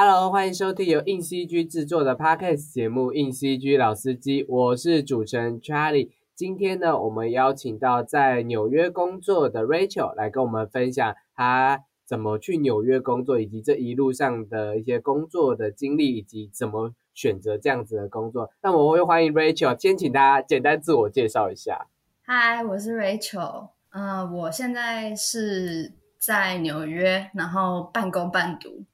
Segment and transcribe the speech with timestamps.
[0.00, 6.10] Hello，欢迎收听由硬 CG 制作的 Podcast 节目《硬 CG 老司机》，我是主持人 Charlie。
[6.36, 18.48] 今天呢，我们邀请到在纽约工作的 Rachel 来跟我们分享她怎么去纽约工作，以及这一路上的一些工作的经历，以及怎么选择这样子的工作。
[18.62, 21.88] 那我会欢迎 Rachel，先请大家简单自我介绍一下。
[22.22, 28.84] 嗨，我是 Rachel，嗯，我现在是在纽约，然后半工半读。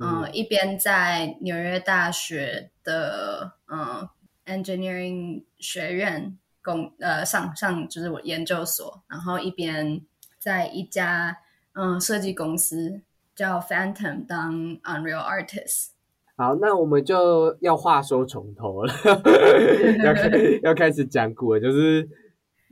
[0.00, 4.08] 嗯，一边在纽约大学的嗯
[4.46, 10.00] engineering 学院工呃上上就是我研究所，然后一边
[10.38, 11.38] 在一家
[11.72, 13.00] 嗯设计公司
[13.34, 15.88] 叫 Phantom 当 Unreal Artist。
[16.36, 18.94] 好，那我们就要话说从头了，
[20.04, 22.08] 要要开始讲古了，就是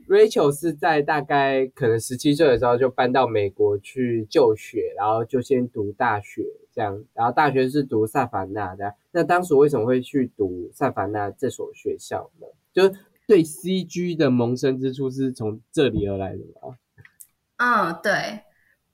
[0.07, 6.43] Rachel 是在大概可能十七岁的时候就搬到美国去就学，然后就先读大学。
[6.77, 8.93] 这样，然后大学是读萨凡纳的。
[9.09, 12.45] 那当时为什么会去读萨凡纳这所学校呢？
[12.71, 12.93] 就是
[13.25, 16.77] 对 CG 的萌生之处是从这里而来的吗？
[17.57, 18.41] 嗯，对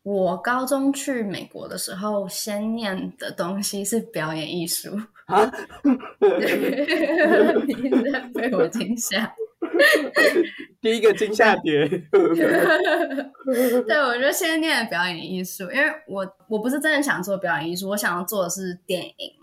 [0.03, 4.89] 我高中去美国的时候，先念的东西是表演艺术
[5.25, 5.43] 啊，
[7.67, 9.35] 你在被我惊吓。
[10.81, 11.87] 第一个惊吓点，
[13.87, 19.33] 对我就先念表演艺术，因为我我不是真的想做表演艺术，我想要做的是电影。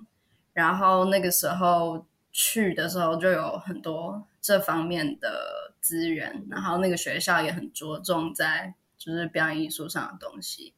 [0.52, 10.74] 然后那个时候去的时候就有很多这方面的资源，然后那个学校也很着重在就是表演艺术上的东西。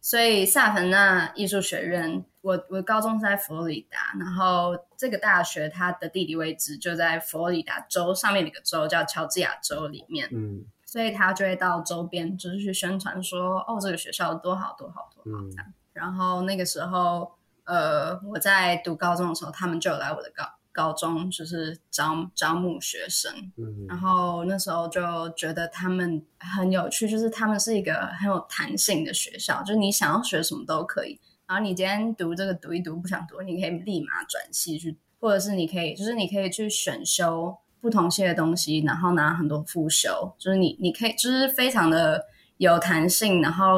[0.00, 15.72] 所以萨凡纳艺术学院，我我高中是在佛罗里达，然后这个大学它的地理位置就在佛罗里达州上面的一个州叫乔治亚州里面，嗯，所以他就会到周边就是去宣传说，哦，这个学校多好多好多好这样。
[15.92, 17.32] 然后那个时候，
[17.64, 20.44] 呃，我在读高中的时候，他们就有来我的高。
[20.70, 31.18] 高中就是招招募学生，嗯然后那时候就觉得他们很有趣，就是他们是一个很有弹性的学校，就是你想要学什么都可以。
[31.46, 42.26] 然后你今天读这个读一读不想读，你可以立马转系去，或者是你可以就是你可以去选修不同系的东西，然后拿很多副修，就是你你可以就是非常的
[42.58, 43.76] 有弹性，然后。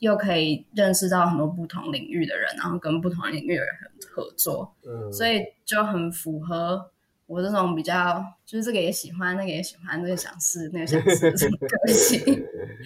[0.00, 3.74] 又可以认识到很多不同领域的人，然后跟不同领域的人
[4.08, 6.88] 合作，嗯，所以就很符合
[7.26, 12.22] 我这种比较，就是这个也喜欢，那个也喜欢，那个想试，那个想试这种个性，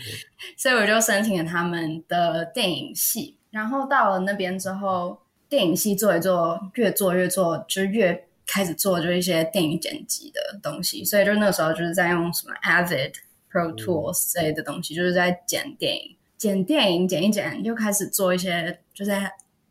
[0.57, 3.37] 所以我就申请了他们的电影系。
[3.53, 5.17] 然后到了那边之后，
[5.49, 11.05] 电影系做一做，越做越做，就越开始做就一些电影剪辑的东西。
[11.05, 13.15] 所以就那个时候就是在用什么 Avid
[13.53, 16.17] Pro Tools 之类的东西，就是在剪电影。
[16.37, 19.13] 剪电影剪一剪，又开始做一些就是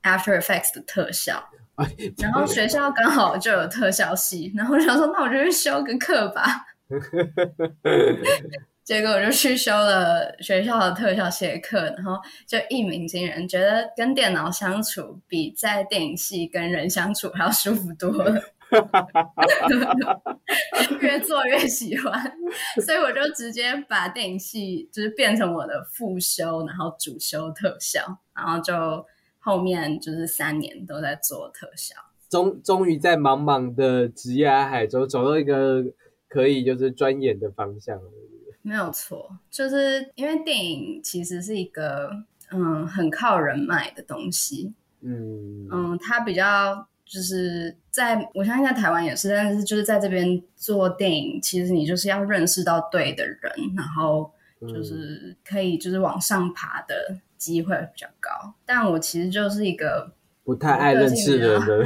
[0.04, 1.44] After Effects 的特效，
[2.18, 6.66] 然后学校刚好就有特效系，然后想说那我就去修个课吧，
[8.84, 18.42] 结果我就去修了学校的特效系课，然后就一鸣惊人，觉得跟电脑相处比在电影系跟人相处还要舒服多了。
[21.02, 22.32] 越做越喜欢，
[22.86, 28.02] 所以我就直接把电影系就是变成我的副修，然后主修特效，
[28.34, 29.06] 然后就
[29.40, 31.96] 后面就是三年都在做特效。
[32.30, 35.84] 终终于在茫茫的职业海中找到一个
[36.30, 38.10] 可以就是钻研的方向了。
[38.62, 42.12] 没有错，就是因为电影其实是一个
[42.52, 46.88] 嗯很靠人脉的东西，嗯嗯，它比较。
[47.04, 53.42] 就是在我相信在台湾也是，但是就是在这边做电影，其实你就是要认识到对的人，
[53.76, 58.54] 然后就是可以就是往上爬的机会比较高。
[58.66, 60.14] 但我其实就是一个
[60.52, 61.78] 不太爱认识人的，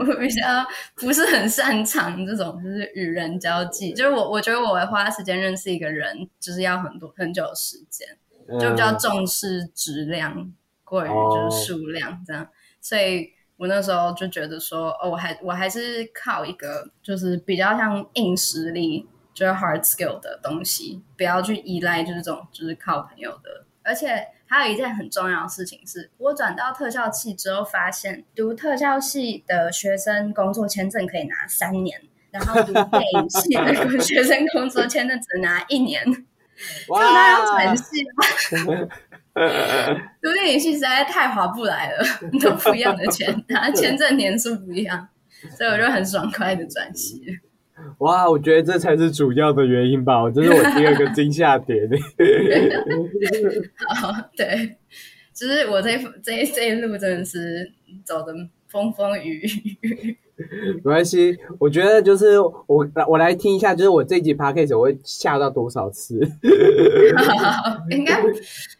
[0.00, 0.66] 我比较
[0.96, 3.92] 不是很擅长这种就是与人交际。
[3.92, 8.08] 就是我我觉得我会花时间认识一个人，就是要很多很久的时间，
[8.58, 10.52] 就比较重视质量
[10.82, 12.48] 过于就是数量这样。
[12.80, 23.64] 所以我那时候就觉得说，哦，我还我还是靠一个就是比较像硬实力，就是 hard skill 的东西，不要去依赖就是这种就是靠朋友的。
[23.84, 32.02] 而且还有一件很重要的事情是，我转到特效系之后，发现读特效系的学生工作签证可以拿三年，
[32.32, 38.88] 然后读电影系的学生工作签证只拿一年，就他要转系吗？
[40.20, 42.04] 读电影系实在太划不来了，
[42.42, 45.08] 都不一样的钱，拿签证年数不一样，
[45.56, 47.38] 所以我就很爽快的转系。
[47.98, 51.88] 哇，我觉得这才是主要的原因吧，这是我第二个惊吓点。
[53.96, 54.76] 好，对，
[55.34, 57.70] 就是我这这这一路真的是
[58.04, 58.32] 走的
[58.68, 60.16] 风风雨雨。
[60.76, 66.18] 没关系，我觉得就是我我来听一下，就是我这集 podcast 我会吓到多少次？
[67.90, 68.22] 应该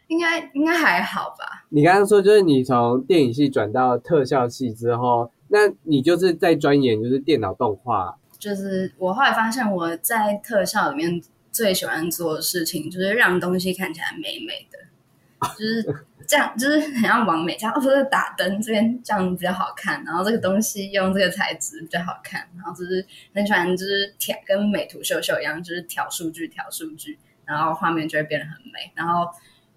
[0.08, 1.66] 应该应该还好吧？
[1.68, 8.16] 你刚刚说就是你从电影系转到特效系之后，那你就是在钻研就是电脑动画。
[8.40, 11.22] 就是我后来发现我在特效里面
[11.52, 16.04] 最喜欢做的事情，就是让东西看起来美美的，就是。
[16.30, 23.04] 这样就是很像完美，这样不是打灯这边这样比较好看，然后这个东西用这个材质比较好看，然后就是
[23.34, 28.92] 很喜欢就是调跟美图秀秀一样，就是调数据调数据，然后画面就会变得很美。
[28.94, 29.28] 然后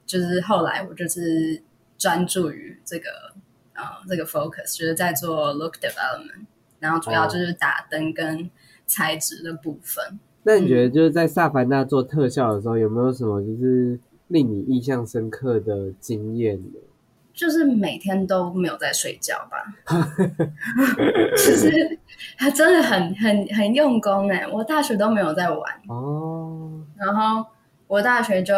[0.05, 1.59] 就是后来我就是
[1.97, 3.09] 专注于这个
[3.73, 6.45] 呃这个 focus，就是在做 look development，
[6.83, 8.49] 然后主要就是打灯跟
[8.85, 10.19] 材质的部分。
[10.43, 13.99] 那你觉得就是在萨凡纳做特效的时候，有没有什么就是？
[14.29, 16.79] 令你印象深刻的经验呢？
[17.33, 19.75] 就是每天都没有在睡觉吧。
[21.37, 21.99] 其实
[22.37, 26.81] 他真的很很很用功哎，我大学都没有在玩哦。
[26.95, 27.45] 然后
[27.85, 28.55] 我大学就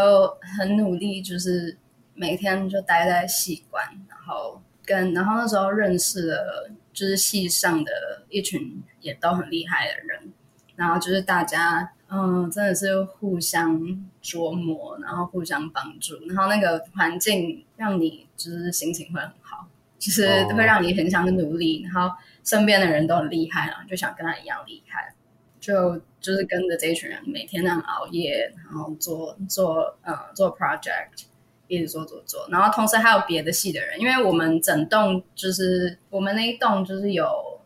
[0.57, 1.75] 很努力，就是
[2.13, 10.33] 每天就待在戏馆，然后跟然后那时候认识了就是系上的一群也都很厉害的人，
[10.75, 11.91] 然后就是大家。
[12.07, 13.75] 嗯，真的是互相
[14.21, 25.15] 琢磨，然后互相帮助，然后那个环境让你就是心情会很好，就是会让你很想努力，然后身边的人都很厉害了，就想跟他一样厉害，
[25.59, 31.23] 就就是跟着这一群人每天那样熬夜，然后做做呃做 project，
[31.67, 37.61] 一直做做做，然后同时还有别的系的人，因为我们整栋就是我们那一栋就是有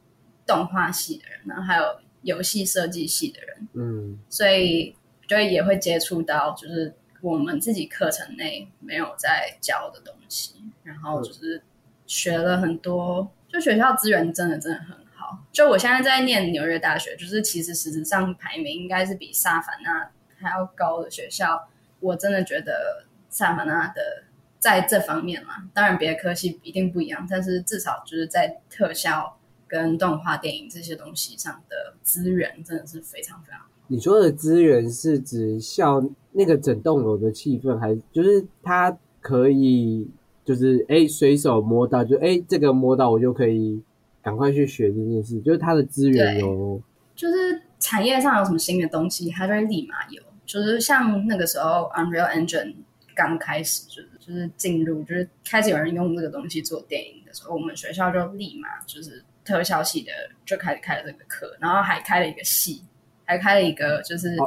[0.46, 1.84] 动画系的人，然后还有。
[2.22, 4.94] 游戏设计系的人，嗯，所以
[5.26, 11.64] 就也会接触到，就是我们自己课程内没有在教的东西，然后就是
[12.06, 15.40] 学了很多，就学校资源真的真的很好。
[15.54, 20.12] 就我现在在念纽约大学，就是其实实质上排名应该是比萨凡纳
[20.42, 21.70] 还要高的学校。
[22.02, 24.24] 我真的觉得萨马纳的
[24.60, 29.36] 在这方面嘛，当然别的科系一定不一样，但是至少就是在特效。
[29.72, 33.62] 跟动画电影这些东西上的资源真的是非常非常。
[33.86, 40.10] 你说的资源是指校那个整栋楼的气氛，还就是它可以
[40.44, 43.80] 就是哎随手摸到，就哎这个摸到我就可以
[44.24, 46.82] 赶快去学这件事，就是它的资源有，
[47.16, 50.20] 就是产业上有什么新的东西，它就会立马有。
[50.48, 52.74] 就是像那个时候 Unreal Engine
[53.20, 59.24] 刚开始就是就是进入，就是开始有人用这个东西做电影的时候，我们学校就立马就是。
[59.46, 60.12] 特效系的
[60.46, 62.84] 就开始开了这个课，然后还开了一个系，
[63.26, 64.38] 还开了一个就是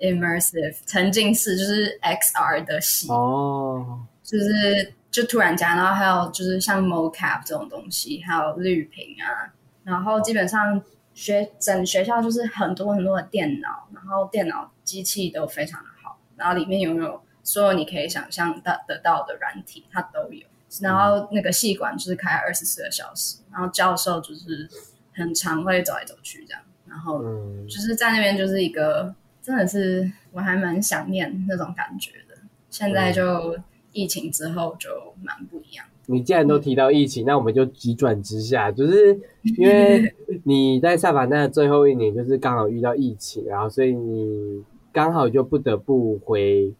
[0.00, 10.82] immersive 沉浸式，就是 XR 的系哦，就是就突然加，然后还有就是像 mocap 这种东西，还有绿屏啊，然后基本上
[11.14, 20.46] 学整学校就是很多很多的电脑，然后电脑机器都非常的好，然后里面拥有所有你可以想象到得到的软体，它都有。
[20.80, 24.68] 然后那个戏馆就是开二十四个小时，然后教授就是
[25.12, 27.20] 很常会走来走去这样，然后
[27.66, 32.36] 就是在那边就是一个真的是我还蛮想念那种感觉的。
[32.68, 33.58] 现在就
[33.90, 34.88] 疫情之后就
[35.20, 35.84] 蛮不一样。
[36.06, 39.18] 你既然都提到疫情，那我们就急转直下，就是
[39.58, 40.14] 因为
[40.44, 46.72] 你在萨凡纳最后一年就是刚好遇到疫情，然后所以你刚好就不得不回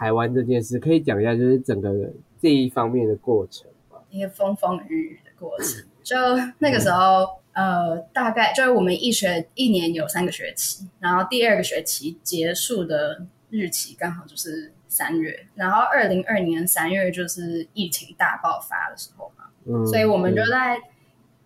[0.00, 1.92] 台湾这件事，可以讲一下就是整个。
[2.42, 5.84] 这一方面的过程吧，一个风风雨雨的过程。
[6.02, 6.16] 就
[6.58, 20.80] 那个时候，呃，大概就是我们一学一年有三个学期，然后第二个学期结束的日期刚好就是三月，然后二零二年三月就是疫情大爆发的时候嘛，嗯，所以我们就在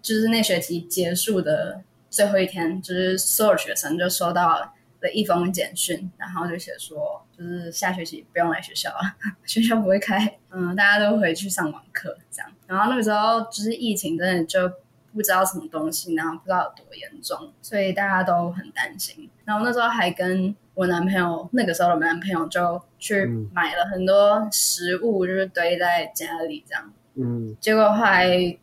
[0.00, 4.72] 就是那学期结束的最后一天，就是所有学生就收到。
[5.04, 9.00] 的一封简讯，然后就写说，就是下学期不用来学校了，
[9.44, 12.50] 学校不会开，嗯，大家都回去上网课这样。
[12.66, 14.66] 然后那个时候就是疫情，真的就
[15.12, 19.28] 不知道什么东西，然后不知道有多严重，所以大家都很担心。
[19.44, 26.90] 然后那时候还跟我男朋友，那个时候的男朋友就去买了很多食物，就是堆在家里这样。
[27.16, 28.56] 嗯，结果后来。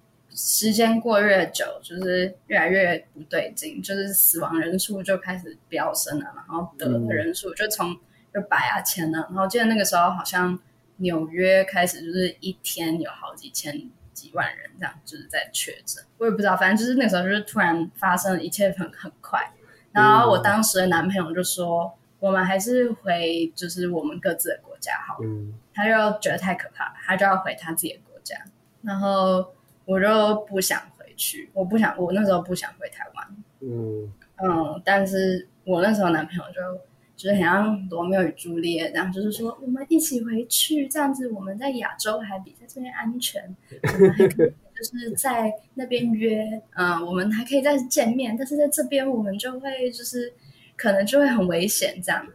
[0.44, 7.96] 时间过越久，就是越来越不对劲，就是死亡人数就开始飙升了，然后得的人数就从
[8.34, 9.20] 就百啊千了。
[9.30, 10.58] 然后记得那个时候好像
[10.98, 13.72] 纽约开始就是一天有好几千
[14.14, 16.04] 几万人这样，就是在确诊。
[16.18, 19.54] 我也不知道，反正就是那个时候就是突然发生了，一切很很快。
[19.92, 28.12] 然后我当时的男朋友就说：“我们还是回就是我们各自的国家好。”嗯，他就觉得太可怕，他就要回他自己的国。
[28.24, 28.38] 家，
[28.84, 29.52] 然后
[29.92, 33.28] 我就不想回去，我不想，我那时候不想回台湾，
[33.60, 34.12] 嗯。
[34.44, 36.82] 嗯，但是我那时候男朋友就
[37.16, 50.34] 就是很像罗密欧与朱丽叶这样，就是说我们一起回去，这样子我们在亚洲还比在这边安全，我们还可以 就是在那边约，嗯，我们还可以再见面，但是在这边我们就会就是
[50.76, 52.26] 可能就会很危险这样，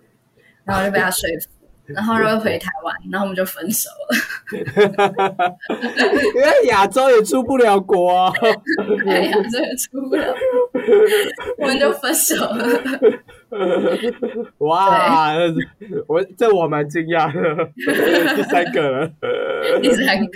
[0.63, 1.56] 然后就被他说服。
[1.89, 4.17] 然后又回台湾，然后我们就分手了。
[6.35, 8.33] 因为亚洲也出不了国、啊，
[9.05, 10.35] 对，亚洲也出不了，
[11.59, 12.81] 我们就分手了。
[14.59, 15.35] 哇！
[16.09, 17.71] 我这我蛮惊讶的，
[18.35, 19.11] 第三个了，
[19.81, 20.33] 第三个。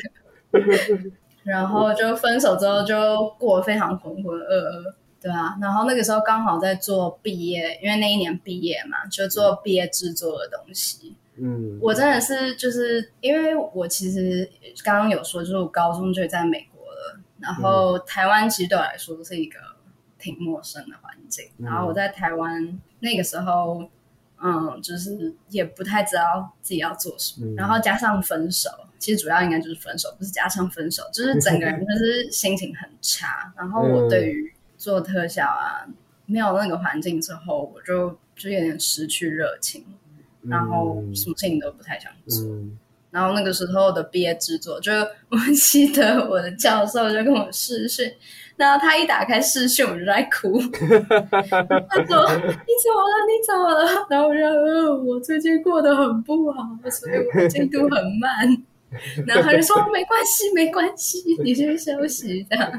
[1.43, 5.57] 然后就分手之后就过得非常浑浑噩噩，对啊。
[5.61, 11.17] 然后那个时候刚好在做毕业，因为那一年毕业嘛，就做毕业制作的东西。
[11.43, 14.51] 嗯，我真的是就是因为我其实
[14.85, 19.59] 刚刚有说，就是我高中就在美国了，然后台湾其实对我来说是一个
[20.19, 21.47] 挺陌生的环境。
[21.57, 23.89] 然后我在台湾那个时候，
[24.43, 28.69] 嗯，就是也不太知道自己要做什么，然后加上分手，
[28.99, 33.51] 其实主要应该就是分手，不是加上分手，就是整个人就是心情很差。
[33.57, 35.89] 然后我对于做特效啊，
[36.27, 39.85] 没有那个环境之后，我就就有点失去热情。
[40.49, 42.47] 然后什么事情都不太想做，
[43.11, 44.93] 然后那个时候的毕业制作，就
[45.29, 48.11] 我记得我的教授就跟我试训，
[48.57, 50.59] 然后他一打开试训，我就在哭，
[51.29, 53.15] 他说：“你怎么了？
[53.27, 58.65] 你怎么了？”然后我就说：“我最近过得很不好，所以我进度很慢。”
[59.27, 62.73] 然后他就说：“没关系，没关系，你先休息。”这样，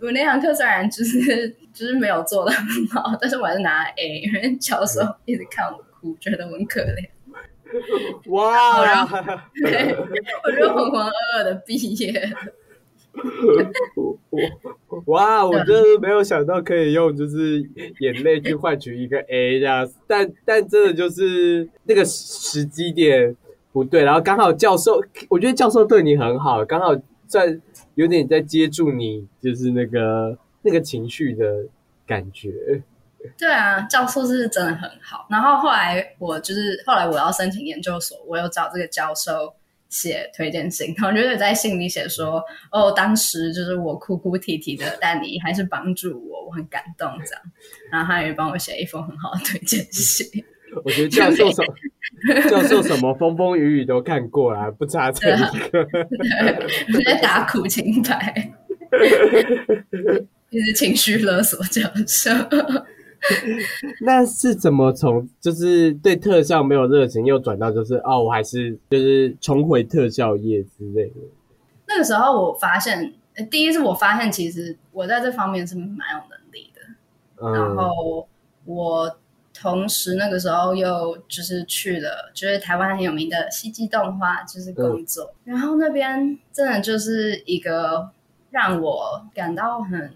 [0.00, 5.84] 我那堂课虽然就是就是没有做的很好，但是我还是拿 A，因为教授一直看我。
[6.20, 7.08] 觉得很可怜，
[8.30, 9.04] 哇！
[9.62, 9.94] 对，
[10.44, 11.10] 我就浑浑噩
[11.40, 12.32] 噩的毕业。
[15.06, 15.46] 哇！
[15.46, 17.66] 我真的没有想到可以用就是
[18.00, 23.34] 眼泪去换取一个 A 这样，但但真的就是那个时机点
[23.72, 26.94] 不对，然后刚好教授，我觉得教授对你很好，刚好
[27.26, 27.58] 在
[27.94, 31.64] 有点在接住你，就是那个那个情绪的
[32.06, 32.82] 感觉。
[33.38, 35.26] 对啊，教授是真的很好。
[35.30, 39.54] 然后后来我就是后来我要申请研究所，我有找这个教授
[39.88, 42.42] 写推荐信，然后就是在信里写说，
[42.72, 47.42] 哦，当时就是我哭哭啼啼的，但你还是帮助我，我很感动这样。
[47.90, 50.26] 然后他也帮我写一封很好的推荐信。
[50.84, 51.62] 我觉得教授什
[52.50, 55.40] 教授什么风风雨雨都看过了，不差这一
[55.70, 55.84] 个。
[56.88, 58.52] 直接打苦情牌，
[60.50, 62.30] 就是情绪勒索教授。
[64.02, 71.16] 那是怎么从就是对特效没有热情，又转到就是哦，我还是就是重回特效业之类的。
[71.88, 73.14] 那个时候我发现，
[73.50, 76.80] 第一是我发现其实我在这方面是蛮有能力的。
[77.52, 78.28] 然后
[78.64, 79.18] 我
[79.52, 85.32] 同时那个时候又就是去了，就是台湾很有名的西基动画，就是工作。
[85.44, 88.10] 然后那边真的就是一个
[88.50, 90.12] 让我感到很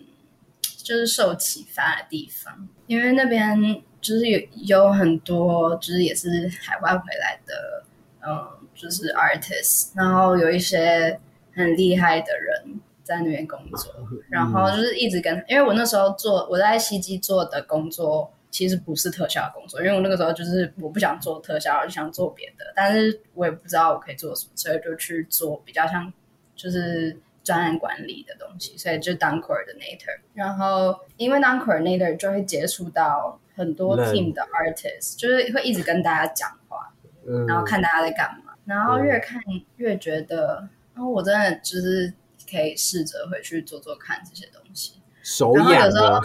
[0.82, 2.68] 就是受启发的地方。
[2.90, 3.56] 因为那边
[4.00, 6.28] 就是有有很多，就是也是
[6.60, 7.84] 海外回来的，
[8.26, 11.20] 嗯，就是 artist，然后有一些
[11.54, 13.94] 很厉害的人在那边工作，
[14.28, 26.12] 然后就是一直跟，因为我那时候做我在西基做的工作，其实不是特效工作，因为我那个时候就是我不想做特效，我就想做别的，但是我也不知道我可以做什么，所以就去做比较像
[26.56, 27.16] 就是。
[27.42, 30.18] 专案管理的东西，所以就当 coordinator。
[30.34, 36.92] 然后因为当 coordinator 就会接触到很多 team 的 artist，就是会一直跟大家讲话，
[37.46, 38.52] 然后看大家在干嘛。
[38.64, 39.42] 然后越看
[39.76, 42.12] 越觉得，然后我真的就是
[42.48, 45.00] 可以试着回去做做看这些东西。
[45.22, 46.20] 手痒啊！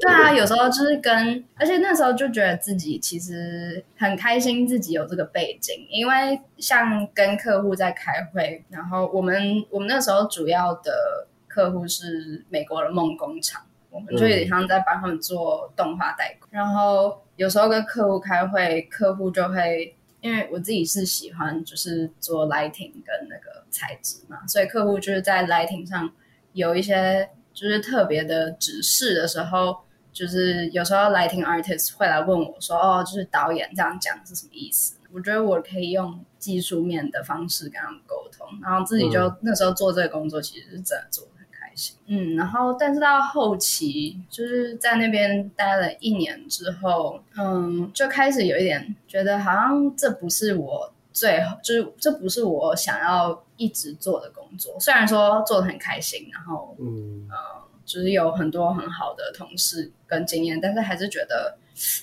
[0.00, 26.10] 对啊，有时候就是跟，而且那时候就觉得自己其实很开心，自己有这个背景，因为像跟客户在开会，然后我们我们那时候主要的客户是美国的梦工厂，我们就有点像在帮他们做动画代工，然后有时候跟客户开会，客户就会因为我自己是喜欢就是做 lighting 跟那个材质嘛，所以客户就是在 lighting 上
[26.52, 27.30] 有一些。
[27.54, 29.83] 就是特别的指示的时候，
[30.14, 41.96] 就是有时候 lighting artist 会来问我说：“哦，就是导演这样讲是什么意思？”我觉得我可以用技术面的方式跟他们沟通，然后自己就那时候做这个工作，其实是真的做的很开心。
[42.06, 61.56] 嗯，然后但是到后期，就是在那边待了一年之后，嗯，就开始有一点觉得好像这不是我最后就是这不是我想要一直做的工作，虽然说做的很开心，然后嗯呃，就是有很多很好的同事跟经验，但是还是觉得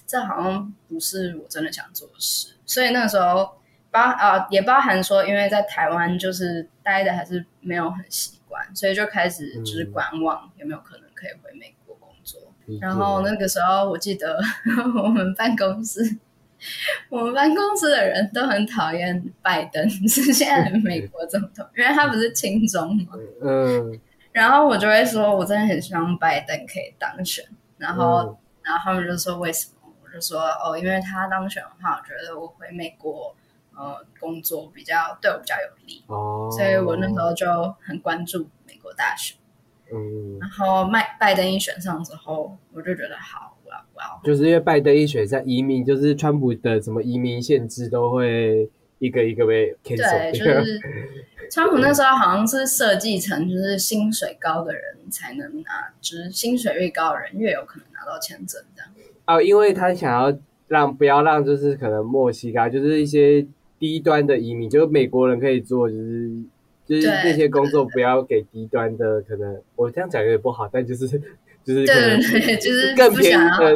[0.05, 3.57] 这好像不是我真的想做的事，所以那个时候
[3.89, 12.39] 包呃也包含说，因为在台湾就是待的还是没有很习惯，所以就开始就是观望有没有可能可以回美国工作。
[12.79, 14.39] 然后那个时候我记得
[15.03, 16.17] 我们办公室。
[17.09, 23.13] 我们办公室的人都很讨厌拜登， 是现在的美国总统，因为他不是亲中嘛。
[23.41, 23.99] 嗯
[24.31, 27.43] 然后我就会说，我真的很希望拜登可以当选。
[27.77, 29.91] 然后，嗯然后他们就说为什么？
[30.03, 33.35] 我就说哦，因为他当选的话，我觉得我回美国
[33.75, 37.47] 呃工作比较对我比较有利，哦，所以我那时候就
[37.81, 39.35] 很关注美国大选。
[39.91, 48.69] 嗯，然后麦拜登一选上之后，我就觉得好，我要我要就是因为拜登一选上移民，就是川普的什么移民限制都会
[48.99, 50.45] 一个一个被 cancel 对，就。
[50.63, 50.79] 是
[51.51, 54.81] 川普那时候好像是设计成，就是薪水高的人
[55.11, 58.89] 才能拿，就是薪水越高的人越有可能拿到签证这样。
[59.25, 60.33] 哦，因为他想要
[60.69, 63.45] 让不要让就是可能墨西哥就是一些
[63.77, 66.31] 低端的移民，就是美国人可以做，就是
[66.87, 72.21] 就是对那些工作不要给低端的，可能我这样讲有点不好，但就是就是可对能
[72.61, 73.59] 就是更便宜不想要。
[73.59, 73.75] 的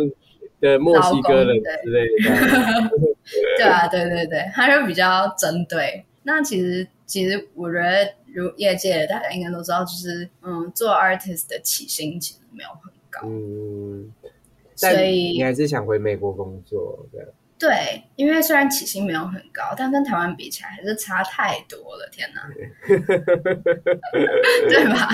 [0.62, 2.40] 的墨西哥人之类的。
[3.58, 6.06] 对啊，对对对，他就比较针对。
[6.26, 14.12] 那其实其实我觉得，如业界大家应该都知道，就是嗯，做 artist 的起薪其实没有很高，嗯，
[14.76, 17.34] 所以你以还是想回美国工作的。
[17.58, 22.42] 对，因为虽然起薪没有很高，但跟台湾比起来还是差太多了，天哪，
[24.68, 25.08] 对吧？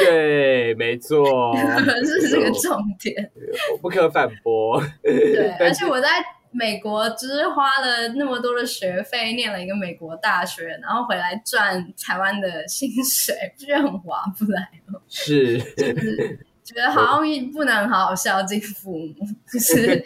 [0.00, 1.54] 对，没错，
[2.04, 3.30] 这是个重点。
[3.70, 4.82] 我不可反驳。
[5.00, 6.08] 对，而且我在
[6.56, 14.98] 美国就是花了那么多的学费，念了一个美国大学，然后回来赚台湾的薪水，不觉得很划不来吗？
[15.06, 17.22] 是，就是觉得好像
[17.52, 19.14] 不能好好孝敬父母，
[19.52, 20.02] 就是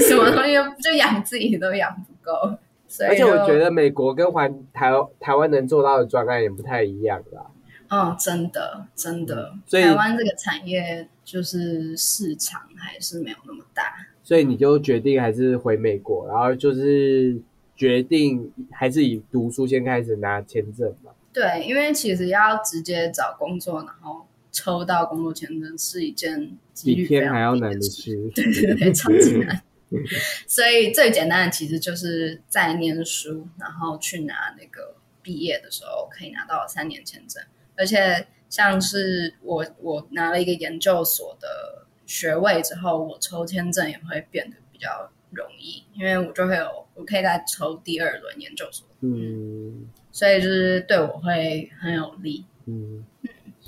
[0.00, 2.58] 什么东西就养自己都养不够，
[2.88, 7.46] 所以而且我觉得美国跟环台台湾能做到的专案也不太一样啦。
[7.88, 13.94] 嗯，真的真的，所以台湾这个产业就是市场还是没有那么大。
[14.26, 17.40] 所以你就决定还是回美国，然后就是
[17.76, 21.12] 决定还是以读书先开始拿签证嘛。
[21.32, 28.16] 对，因为其实要直接找工作，然后抽到工作签证是一件几比天还要难的事。
[28.34, 29.62] 对对对，超级难。
[30.48, 37.40] 所以最简单的其实就是在念书，然后去拿那个毕业的时候可以拿到三年签证，
[37.76, 52.46] 而且像是我我拿了一个研究所的学位之后，我抽签证也会变得比较容易，因为我就会有我可以再抽第二轮研究所，嗯所以就是对我会很有利。
[52.66, 53.04] 嗯。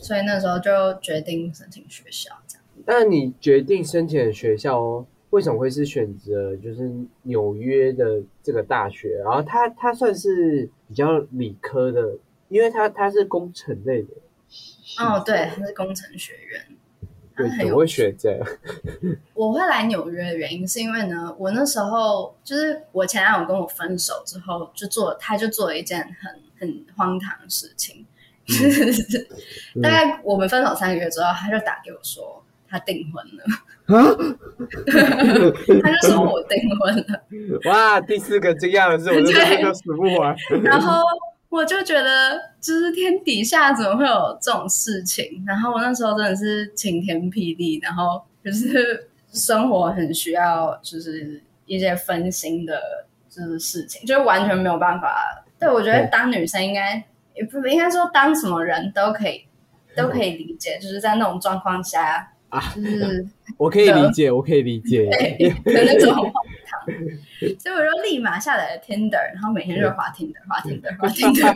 [0.00, 2.64] 所以那时候就决定申请学校，这样。
[2.86, 6.88] 那你决定申请的学校哦，为什么会是选择就是
[7.22, 9.20] 纽约的这个大学？
[9.24, 12.16] 然后它它算是比较理科的，
[12.48, 14.10] 因为它它是工程类的。
[15.00, 16.77] 哦，对，它是工程学院，它
[17.38, 18.38] 对，很会选这？
[19.32, 28.04] 我会来纽约的原因是因为呢，我那时候就是我前男友跟我分手之后，就做他就做了一件很很荒唐的事情，
[28.44, 29.28] 就是
[29.82, 33.44] 大概我们分手三个月之后，他就打给我说他订婚了，
[33.96, 34.04] 啊！
[35.82, 37.22] 他就说我订婚了，
[37.64, 40.36] 哇，第四个惊讶的是，我这边都数不完。
[40.62, 41.02] 然后
[41.50, 45.42] 我就觉得，就是天底下怎么会有这种事情？
[45.46, 52.80] 然后我那时候真的是晴天霹雳，然后就是生活很需要，就是一些分心的，
[53.30, 55.42] 就是事情，就是完全没有办法。
[55.58, 57.02] 对我觉得当女生应该
[57.34, 59.44] 也不应该说当什么人都可以
[59.96, 65.08] 都可以理解，就是在那种状况下，啊就是我可以理解，我可以理解。
[65.64, 66.32] 对的那种荒
[66.66, 66.82] 唐，
[67.58, 71.54] 所以我就立马下载了 Tinder，然后每天就滑 Tinder，滑 Tinder，滑 Tinder，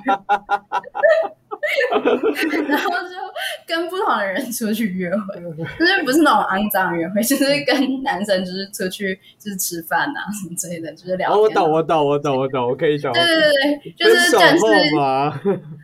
[2.69, 3.15] 然后就
[3.67, 5.41] 跟不同的人出去约会，
[5.79, 11.39] 就是不是那种肮脏的约会， 就是跟男生就是出去就是吃饭啊什么之类的，就是聊天。
[11.39, 13.13] 哦，我懂，我懂，我懂，我懂，我可以想。
[13.13, 14.65] 对对对对，就是认识？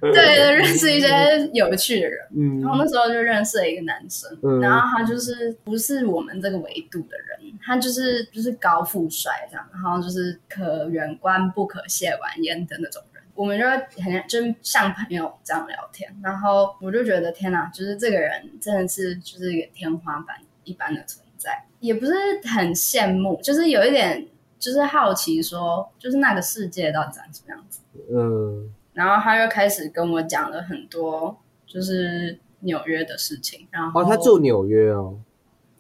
[0.12, 1.08] 对对，认识一些
[1.52, 2.18] 有趣的人。
[2.36, 13.07] 嗯然后那时候就认识了一个男生，嗯然后他就是不是我们这个维度的人，他就是就是高富帅这样，然后就是可远观不可亵玩焉的那种人。
[13.38, 13.64] 我们就
[14.02, 22.12] 很就是像朋友这样聊天，然后我就觉得天哪，就是这个人真的是就是一个天花板一般的存在，也不是
[22.52, 24.26] 很羡慕，就是有一点
[24.58, 27.80] 就是好奇说，就是那个世界到底长什么样子。
[28.12, 33.68] 嗯然后他又开始跟我讲了很多，就是纽约的事情。
[33.70, 35.16] 然后哦，他住纽约哦，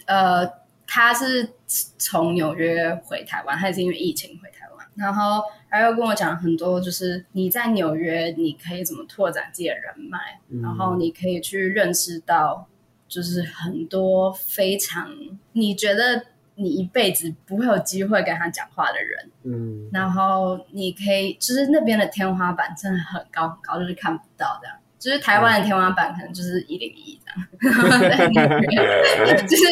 [0.06, 0.48] 呃，
[0.86, 1.50] 他是
[1.98, 4.86] 从纽约回台湾，他也是因为疫情回台湾。
[4.94, 10.18] 然后他又跟我讲很多，就是你在纽约，你可以怎么拓展自己的人脉，
[10.50, 12.66] 嗯然后你可以去认识到，
[13.06, 15.08] 就是很多非常
[15.52, 19.30] 你觉得你一辈子不会有机会跟他讲话的人。
[19.44, 24.76] 嗯然后你可以，就是那边的天花板真的很高很高，就是看不到这样。
[24.98, 29.64] 就是台湾的天花板可能就是一零一这样， 然后在纽约 就是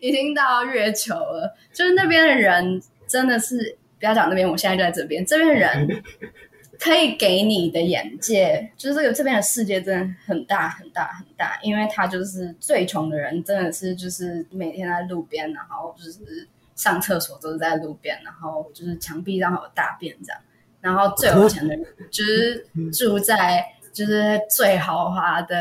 [0.00, 1.56] 已经到月球了。
[1.72, 6.02] 就是那边的人真的是，不要讲那边，我现在就在这边，这边的人
[6.80, 20.42] 可以给你的眼界，就是这个这边的世界真的很大很大很大，因为他就是最穷的人，真的是就是每天在路边，然后就是上厕所都是在路边，然后就是墙壁上有大便这样。
[20.80, 25.56] 然后最有钱的人就是住在就是最豪华的，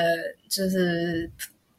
[0.50, 1.30] 就是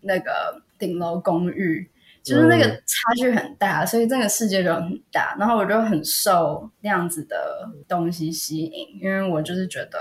[0.03, 1.91] 那个顶楼公寓，
[2.23, 5.35] 就是那个差距很大，所以这个世界就很大。
[5.39, 9.99] 然后我就很受那样子的东西吸引，因为我就是觉得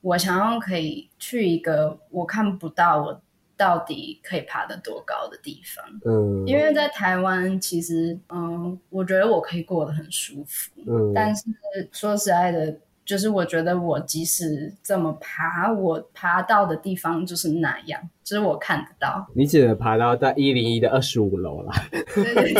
[0.00, 3.20] 我想要可以去一个我看不到我
[3.56, 5.84] 到底可以爬得多高的地方。
[6.04, 11.44] 嗯，因为在台湾，其实嗯，我觉得我可以过得很舒服，嗯但是
[11.92, 19.26] 说实在的，就是我觉得我即使这么爬，我爬到的地方就是那样，就是我看得到。
[19.34, 21.72] 你只能爬到在一零一的二十五楼啦。
[22.14, 22.52] 对对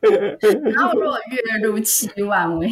[0.00, 0.72] 对。
[0.72, 2.70] 然后如果月入七万，我就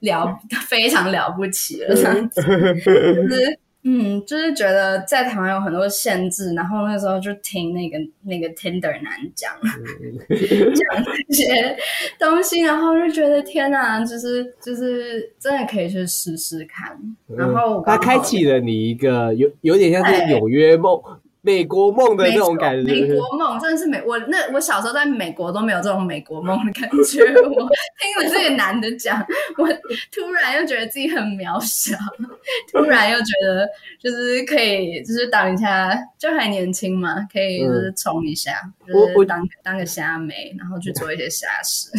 [0.00, 2.40] 了非常了不起了，这样子。
[2.42, 11.76] 就是嗯，就是觉得在台湾有很多限制，然后那时候就听那个那个 Tinder 男讲 讲这些
[12.18, 16.96] 东西，然后就觉得天哪，就是就是真的可以去试试看。
[17.26, 21.00] 然后我他开启了你一个有有点像是纽约梦、
[21.44, 22.92] 美国梦的那种感觉。
[22.92, 27.24] 美国梦真的是美，我那我小时候在美国都没有这种美国梦的感觉。
[27.24, 29.20] 我听了这个男的讲，
[29.58, 29.68] 我
[30.12, 31.98] 突然又觉得自己很渺小，
[32.72, 33.68] 突然又觉得
[34.00, 38.52] 就是可以，就是当一下，就还年轻嘛，可以就是冲一下，
[38.86, 41.90] 就是当当个虾妹，然后去做一些虾事。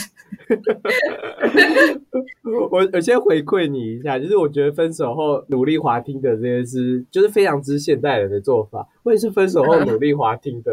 [2.72, 8.88] 我我先回馈你一下，就是我觉得分手后努力滑听的这件事，就是非常之现代人的做法。
[9.04, 10.72] 我也是分手后努力滑听的，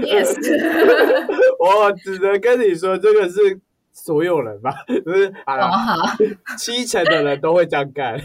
[0.00, 0.34] 你也是，
[1.58, 3.60] 我只能跟你说，这个是
[3.92, 6.16] 所有人吧，就是好好，
[6.58, 8.18] 七成的人都会这样干。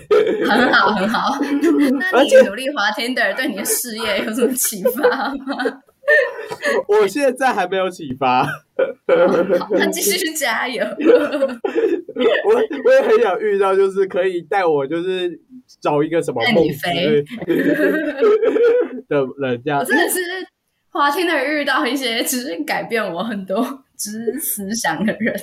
[0.50, 1.38] 很好，很好。
[2.12, 5.82] 那你努力滑 Tinder 对你的事业有什么启发吗？
[6.88, 8.52] 我现在还没有启发，好，
[9.72, 10.84] 那继续加油。
[12.46, 12.54] 我
[12.86, 15.40] 我也很想遇到，就是可以带我，就是
[15.82, 17.32] 找一个什么带你飞的人，
[19.64, 19.86] 这样我。
[19.86, 20.20] 真的是
[20.92, 25.34] 华天的遇到一些只是改变我很多只是思想的人，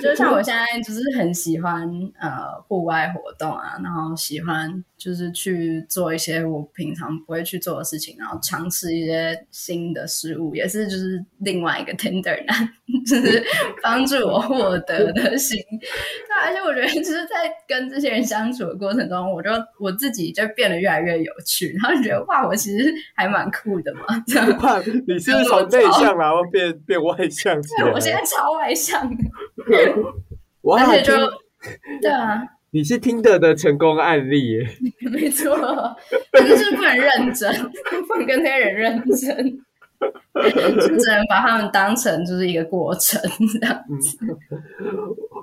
[0.00, 1.88] 就像我现在就是很喜欢
[2.20, 12.68] 呃户外活动啊，然后喜欢就是去做一些我平常不会去做的事情，然后尝试一些新的事物，也是就是另外一个 Tinder 男，
[13.06, 13.44] 就是
[13.82, 15.58] 帮助我获得的心。
[15.80, 24.48] 对，而且我觉得就是在跟这些人相处的过程中，我就我自己就变得越来越有趣，然后就觉得哇，我其实还蛮酷的嘛，这样。
[24.58, 27.92] 怕你是从内向然后变变外向对？
[27.92, 29.24] 我现在超外向的，
[30.62, 31.12] 哇，而且就
[32.02, 34.52] 对啊，你是听的的成功案例。
[34.52, 34.68] 耶，
[35.10, 35.56] 没错，
[36.32, 37.52] 就是不能认真，
[38.06, 39.58] 不能跟那些人认真，
[40.80, 43.20] 就只能把他们当成就是一个过程
[43.60, 43.84] 这样。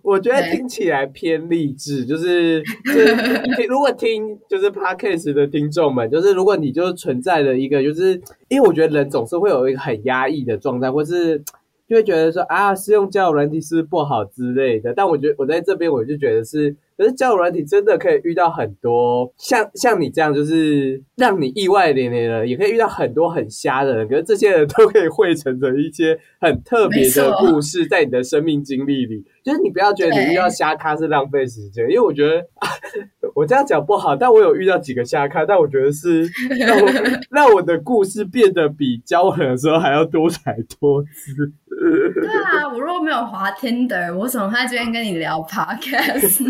[0.04, 0.58] 我觉得对。
[0.58, 8.14] 听起来偏励志，就是就是如果听就是 podcast 的听众们，就是如果你就是存在的一个，就是
[8.48, 11.44] 因为我觉得人总是会有一个很压抑的状态，或是
[11.88, 14.94] 就会觉得说啊，是用交友软体是不好之类的。
[14.94, 29.24] 但我觉得我在这边我就觉得是，可是交友软体真的可以遇到很多像像你这样，就是让你意外连连的人，也可以遇到很多很瞎的人，可是这些人都可以汇成成一些很特别的故事，在你的生命经历里。
[29.44, 32.68] 就是你不要觉得你遇到瞎咖是浪费时间，因为我觉得、啊、
[33.36, 36.24] 我这样讲不好，但我有遇到几个瞎咖，但我觉得是
[36.58, 36.92] 让我
[37.30, 41.54] 让我的故事变得比交往的时候还要多彩多姿。
[41.78, 46.44] 对啊，我如果没有滑 Tinder，我怎么会在这边跟你聊 Podcast？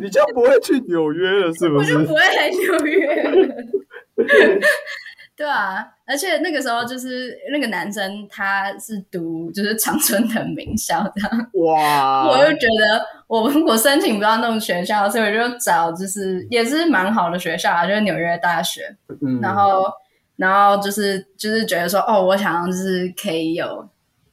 [0.00, 2.06] 你就不会去纽约了，是不是我就？
[2.08, 3.54] 不会来纽约了。
[5.36, 12.26] 对啊，而且那个时候就是那个男生他是读就是长春藤名校的，哇！
[12.26, 18.96] 我就觉得我我申请不到那种学校，所以我就找就是也是蛮好的学校啊，就是纽约大学。
[19.22, 19.84] 嗯，然后
[20.34, 23.88] 然后就是就是觉得说哦，我想要就是可以有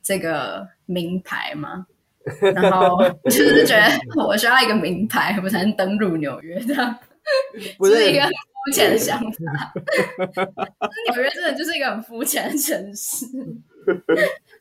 [0.05, 1.87] 这个名牌嘛，
[2.53, 6.99] 然后 就是觉得我需要一个名牌，我才能登入纽约的，
[7.79, 9.73] 不是这是一个很肤浅的想法。
[11.11, 13.25] 纽约真的就是一个很肤浅的城市。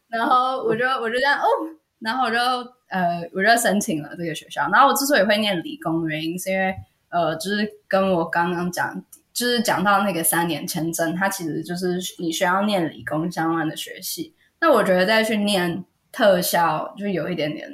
[0.09, 1.45] 然后我就我就这样哦，
[1.99, 2.39] 然后我就
[2.89, 4.67] 呃我就申请了这个学校。
[4.73, 6.75] 然后我之所以会念理工，原因是因为
[7.11, 9.05] 呃就是跟我刚刚讲，
[9.35, 14.33] 就是讲到那个三年签证，它其实就是你需要念理工相关的学系。
[14.65, 17.71] 那我觉得再去念特效就有一点点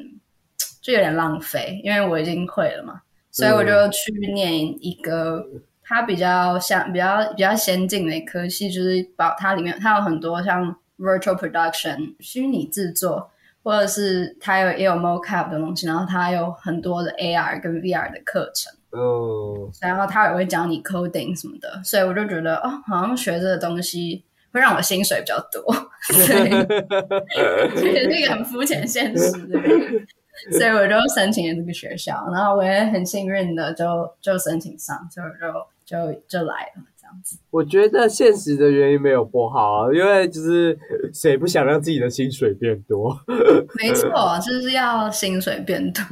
[0.83, 4.53] 就有点浪费，因为我已经会了嘛，所以我就去念
[4.85, 5.47] 一个。
[5.85, 13.31] 它比较像比较比较先进的科系，就是把它里面它有很多像 virtual production 虚拟制作，
[13.65, 25.73] 或者是它有也有 mocap 的东西，然后它有很多的 AR 跟 VR 的课程，哦，然后它也会教你 coding 什么的，所以我就觉得哦，好像学这个东西会让我薪水比较多，
[26.13, 26.51] 所以
[27.77, 30.07] 这是一个很肤浅现实的人。
[30.53, 33.85] 所以我就申请了这个学校，然后我也很幸运的就
[34.23, 37.37] 就申请上，所以就就就来了这样子。
[37.51, 40.79] 我觉得现实的原因没有不好啊，因为就是
[41.13, 43.15] 谁不想让自己的薪水变多？
[43.77, 46.03] 没错，就是要薪水变多，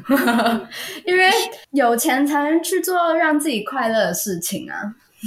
[1.07, 1.31] 因为
[1.71, 4.95] 有钱才能去做让自己快乐的事情啊。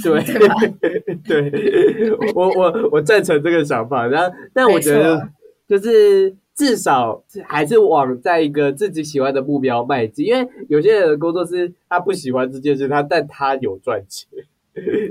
[1.26, 5.28] 对对 我我我赞成这个想法，然后但我觉得
[5.68, 6.34] 就是。
[6.54, 14.28] 至少还是往在一个自己喜欢的目标迈进，因为有些人的工作是他不喜欢这件事，他但他有赚钱。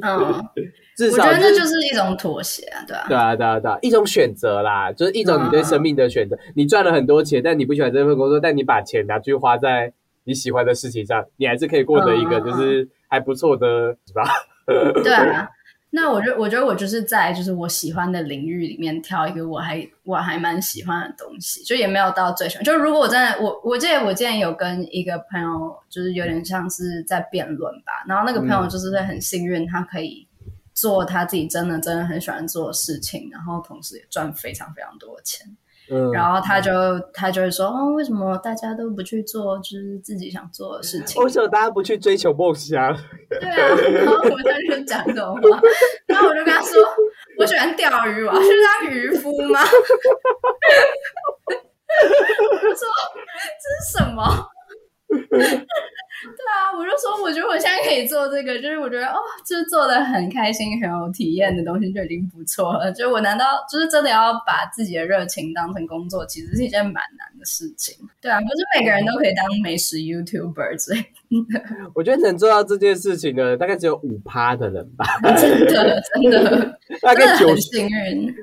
[0.03, 0.45] 嗯，
[0.95, 3.07] 至少、我觉得那就是一种妥协啊，对吧、啊？
[3.07, 6.35] 对啊，对啊，对啊，一种选择啦，就是一种你对生命的选择。
[6.35, 9.91] 嗯、你赚了很多钱，但你不喜欢这份工作，但你把钱拿去花在
[10.25, 14.21] 你喜欢的事情上，你还是可以获得一个就是还不错的，是吧？
[15.03, 15.47] 对啊。
[15.93, 22.63] 那我就我觉得我就是在就是我喜欢的领域里面挑一个我还我还蛮喜欢的东西，就也没有到最喜欢。
[22.63, 30.25] 就如果我真的我我记得我之前有跟一个朋友，就是有点像是在辩论吧，然后那个朋友就是很幸运，他可以
[30.73, 35.45] 做他自己真的真的很喜欢做的事情，然后同时也赚非常非常多的钱。
[35.91, 36.71] 嗯，然后他就
[37.13, 41.21] 他就会说哦，为什么大家都不去做就是自己想做的事情？
[41.23, 42.95] 为什么大家不去追求梦想？
[43.29, 45.59] 对啊，然后我当时就讲这种话，
[46.07, 46.81] 然后我就跟他说，
[47.37, 48.47] 我喜欢钓鱼，我要去
[48.81, 49.59] 当渔夫吗？
[52.51, 52.87] 我说
[53.59, 54.47] 这是什么？
[56.23, 62.91] 对啊，我就说，我觉得我现在可以做这个，就是我觉得哦，就是做的很开心、很有体验的东西就已经不错了。
[62.91, 67.97] 就我难道就是真的要把自己的热情当成工作，其实是一件蛮难的事情。
[68.21, 71.07] 对啊，不是每个人都可以当美食 YouTuber 之类的。
[71.95, 75.05] 我觉得能做到这件事情的，大概只有五趴的人吧。
[75.35, 78.33] 真的，真的， 大概九，幸运，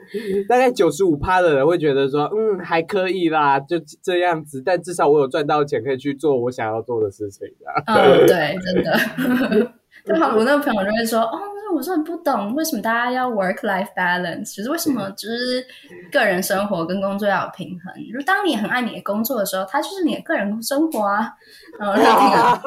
[0.49, 4.63] 大概九十五趴的人会觉得说，嗯，还可以啦，就这样子。
[4.65, 7.83] 但至少我有赚到钱，可以去做我想要做的事情啊。
[7.87, 9.73] 嗯，对，真的。
[10.09, 15.64] 对啊，我那个朋友就会说，哦，那我说你不懂为什么大家要 work life balance，就是为什么就是
[16.11, 17.92] 个人生活跟工作要有平衡。
[18.12, 21.31] 如当你很爱你的工作的时候，它就是你的个人生活啊。
[21.79, 22.61] 然后他听了，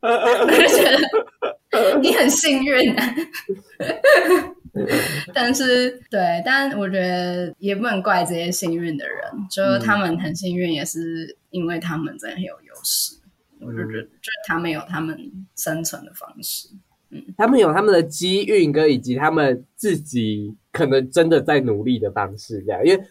[0.00, 3.14] 我就觉得你很幸运、啊。
[5.32, 13.14] 但是，对，但我觉得也不能怪这些幸运的人，就是他们很幸运，也是因为他们真的很有优势。
[13.64, 15.18] 我就觉得，就是他们有他们
[15.56, 16.68] 生存的方式，
[17.10, 23.02] 嗯，他们有他们的机运跟以及他们自己可能真的在努力的方式，这样，因为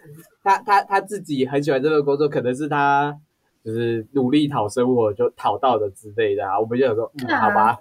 [0.44, 3.18] 他他他自己很喜欢这份工作，可能是他
[3.64, 6.60] 就是努力讨生活就讨到的之类的啊。
[6.60, 7.80] 我们就想说，嗯，好吧，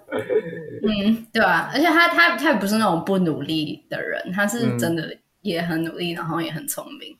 [0.83, 7.15] 嗯，对啊，而且他他他也不是那种不努力的人，他是真的也很努力，然后也很聪明。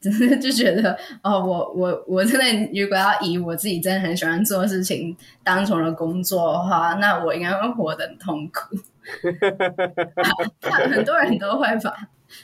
[0.00, 8.76] 只是就觉得哦，我我我真的如果要以我自己真的很喜欢做的事情当成了工作的话，那我应该会活得很痛苦。
[10.62, 11.94] 很多人都会吧，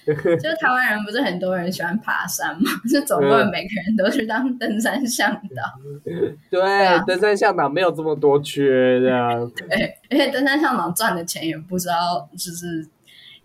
[0.04, 5.62] 就是台湾人不是很多人喜欢爬山嘛，就总不能每个人都去当登山向导。
[6.50, 9.50] 对，啊、登山向导没有这么多缺这样。
[9.56, 12.86] 对，而且登山向导赚的钱也不知道就是。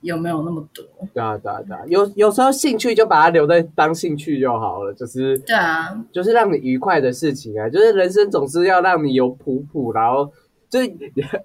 [0.02, 0.84] 有没有那么多？
[1.14, 10.32] 对啊，对啊，对啊，有有时候兴趣就把它留在当兴趣就好了，就是对啊，就是让你愉快的事情啊，就是人生总是要让你有谱谱，然后
[10.70, 10.92] 就是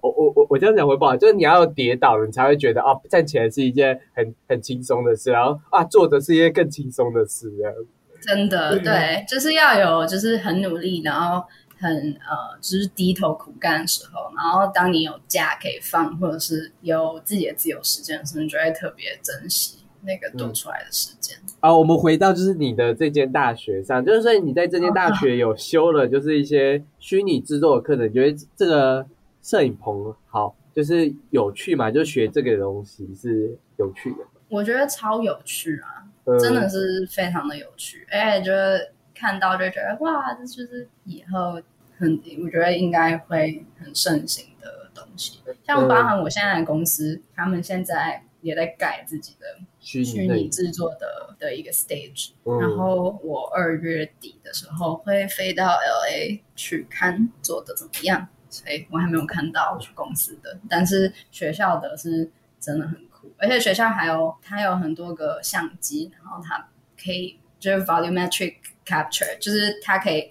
[0.01, 7.73] 我我我我这样讲会不好，就是你要跌倒，你才会觉得哦，站起来是一件很很轻松的事，然后啊，坐着是一件更轻松的事，这样。
[8.19, 11.45] 真的，对，就是要有，就是很努力，然后
[11.79, 21.37] 很呃，就是低头苦干的时候，然后当你有假可以放，或者是有自己的自由时间的时候，你就会特别珍惜那个多出来的时间。
[21.59, 29.05] 啊，我们回到就是你的这间大学上，就是说你在这间大学有修了，就是一些虚拟制作的课程，觉得这个
[29.41, 31.89] 摄影棚好，就是有趣嘛？
[31.91, 34.17] 就学这个东西是有趣的。
[34.49, 36.07] 我觉得超有趣啊！
[36.39, 41.61] 真的是非常的有趣，而且觉得看到就觉得哇，这就是以后
[41.97, 45.39] 很，我觉得应该会很盛行的东西。
[45.65, 49.45] 像包含我现在的公司，他们现在也在改自己的
[49.79, 52.31] 虚拟制作的的一个 stage。
[52.61, 63.31] 然后我二月底的时候会飞到 LA 去看做的怎么样，所以我还没有看到去公司的，但是学校的是真的很酷。
[63.39, 66.69] 而且学校还有它有很多个相机，然后它
[67.03, 68.55] 可以就是 volumetric
[68.87, 70.21] capture，就是它可以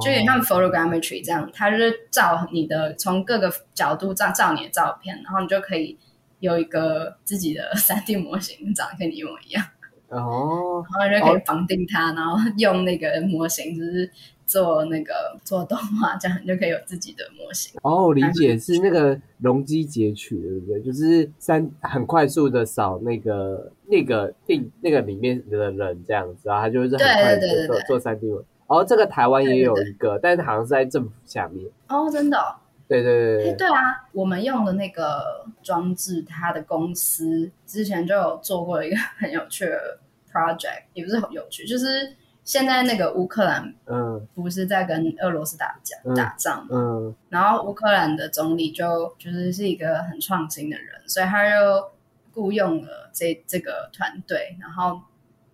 [0.00, 5.98] 就有点像 photogrammetry 这样，它就是照你的从各个角度照照你的照片，然后你就可以
[6.38, 9.64] 有一个自己的 三 D 模型，长得跟你一模一样。
[10.08, 14.10] 哦，然后就可以绑定它，然后用那个模型就是。
[14.46, 17.72] 做那个做动画，这样你就可以有自己的模型。
[17.82, 20.82] 哦，理解是那个容积截取，对不对？
[20.82, 28.44] 就是三很快速的扫那个那个定那个里面的人这样子啊，他就是很快的做做三 D 文。
[28.66, 31.66] 哦，这个台湾也有一个，但是好像是在政府下面。
[31.88, 32.38] 哦，真的？
[32.86, 33.54] 对对对对。
[33.54, 39.98] 对啊，我们用的那个装置，它的公司之前就有做过一个很有趣的
[40.30, 42.14] project，也不是很有趣，就是。
[42.44, 46.68] 现在那个乌克兰，嗯，不是在跟俄罗斯打架打仗嘛？
[46.72, 51.90] 嗯，然后乌克兰的总理就就是是一个很创新的人，所以他就
[52.34, 55.00] 雇佣了这这个团队，然后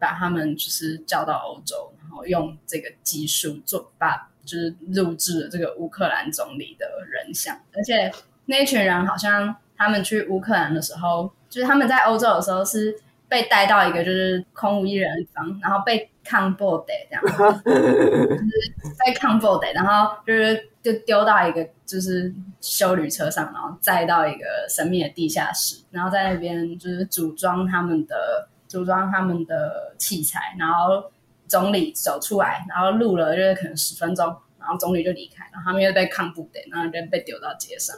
[0.00, 8.12] 把他们就是叫到欧洲，然后用这个技术做把就是录制了这个乌克兰总理的人像，而且
[8.46, 12.98] 那群人好像他们去乌克兰的时候，就是他们在欧洲的时候是。
[13.31, 17.23] 被带到一个就是空无一人的地方，然后被抗 body 这样，
[17.64, 31.11] 就是被抗 body，然后就是就丢到一个就是修旅车上，然后载到一个神秘的地下室，然后在那边就是组装他们的组装他们的器材，然后
[31.47, 34.27] 总理走出来，然后录了就是可能十分钟，
[34.59, 37.97] 然后总理就离开，然后他们又被抗 body，然后就被丢到街上。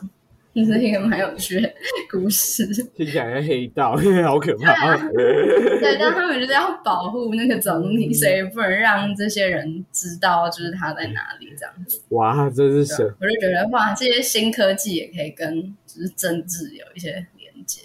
[0.55, 1.73] 这是一个蛮有趣的
[2.11, 4.97] 故事，听起来像黑道， 好可怕。
[4.97, 12.03] 对，但他们就是要保护那个总理，所以不能让这些人知道，就是他在哪里这样子。
[12.11, 12.99] 哇，真是神！
[13.21, 17.81] 我就觉得哇，这些新科技也可以跟就是政治有一些连接。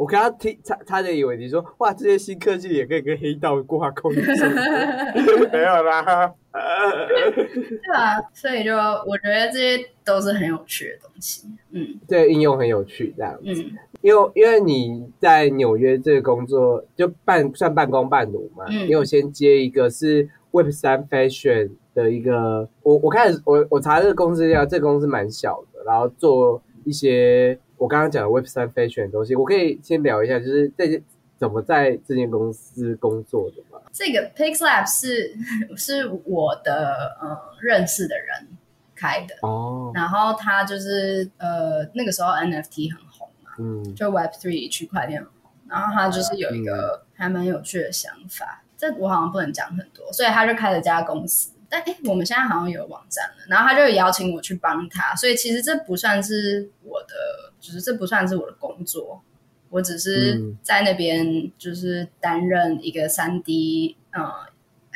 [0.00, 6.34] 我刚刚听差差点以为你说哇，这些新科技也可以跟黑道挂钩，没有啦。
[6.50, 11.46] 对啊，所以就我觉得这些都是很有趣的东西。
[11.72, 13.62] 嗯，对，应用很有趣，这样子。
[13.62, 18.64] 嗯，因为因为你在纽约这个工作就半算半工半读嘛。
[18.70, 31.02] 嗯，你有先接一个是 Web 三 Fashion 的一个，我我开始我我查这个公司料，这个公司蛮小的，然后做一些我刚刚讲的 Web 三 Fashion 的东西，我可以先聊一下，就是这些。
[31.40, 33.80] 怎么在这间公司工作的吗？
[33.90, 35.34] 这个 Pixlab 是
[35.74, 38.46] 是我的呃认识的人
[38.94, 59.22] 开的哦，然后他就是呃那个时候 NFT 很红嘛，嗯，就 Web Three 区块链很红，然后他就是有一个还蛮有趣的想法，这我好像不能讲很多，所以他就开了家公司，但哎我们现在好像有网站了，然后他就邀请我去帮他，所以其实这不算是我的，就是这不算是我的工作。
[59.68, 64.20] 我只是在那边，就是担任一个三 D 呃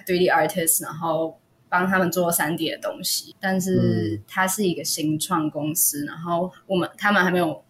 [0.05, 3.37] three D artist，然后帮他们做三 D 的东西。
[3.39, 7.63] 但是它是一个新创公司，然后我们他们还没有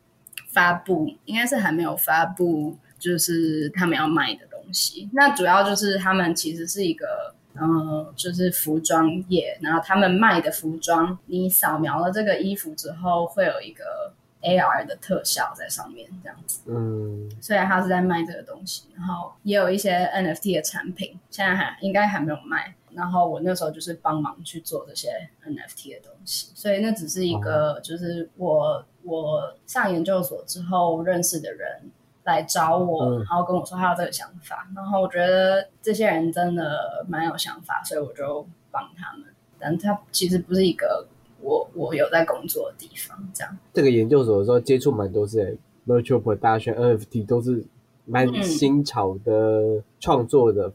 [0.49, 5.11] 发布，应该是还没有发布，就是他们要卖的东西。
[5.12, 14.13] 那主要就是他们其实是一个嗯，就是服装业，然后他们卖的服装，你扫描了这个衣服之后，会有一个。
[14.46, 16.61] AR 的特效在上面，这样子。
[16.67, 22.75] 嗯，虽然他是在卖这个东西，然后也有一些 NFT 的产品，现在还应该还没有卖。
[22.92, 25.09] 然后我那时候就是帮忙去做这些
[25.46, 31.90] NFT 的东西，所以那只是一个，就是我我上研究所之后认识的人
[32.25, 39.27] 来找我，然后跟我说他有这个想法，然后我觉得这些人真的蛮有想法，所以我就帮他们。
[39.58, 41.06] 但他其实不是一个。
[41.40, 43.58] 我我有在工作的地方，这样。
[43.75, 47.62] 这个研究所的时候接触蛮多是 virtual production、NFT 都是
[48.06, 50.72] 蛮新潮的创作的。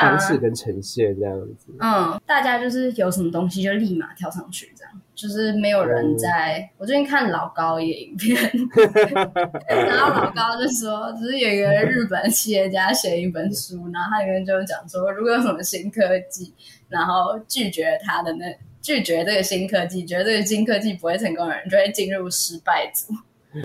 [0.00, 6.70] 方式跟呈现这样子，嗯，大家就是有什么东西就立马跳上去，这样就是没有人在。
[6.76, 8.36] 我最近看老高影片，
[9.66, 16.54] 然后老高就说，只是有一个日本企业家写一本书，然后他里面就讲说，如果有什么新科技，
[16.88, 18.46] 然后拒绝他的那
[18.80, 23.12] 拒绝这个新科技，觉得这个新科技不会成功的人，就会进入失败组。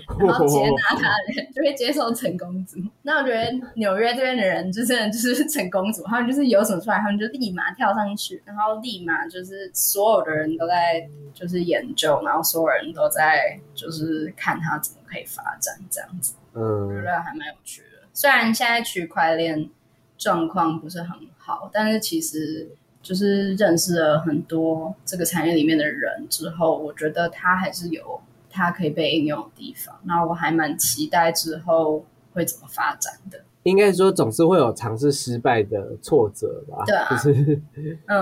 [0.20, 2.80] 然后接纳他的人就会接受成功组。
[3.04, 16.36] 那我觉得纽约这边的人就真的就是 成功组，他们就是有什么出来，他们就立马跳上去，然后立马就是所有的人都在就是研究，然后所有人都在就是看他怎么可以发展这样子。
[16.54, 18.08] 嗯，我觉得还蛮有趣的。
[18.14, 19.70] 虽然现在区块链
[20.18, 22.70] 状况不是很好，但是其实
[23.02, 28.22] 就是认识了很多这个产业里面的人之后，我觉得他还是有。
[28.54, 33.40] 它可以被应用的地方，那我还蛮期待之后会怎么发展的。
[33.64, 36.84] 应该说，总是会有尝试失败的挫折吧？
[36.86, 37.62] 对啊，就是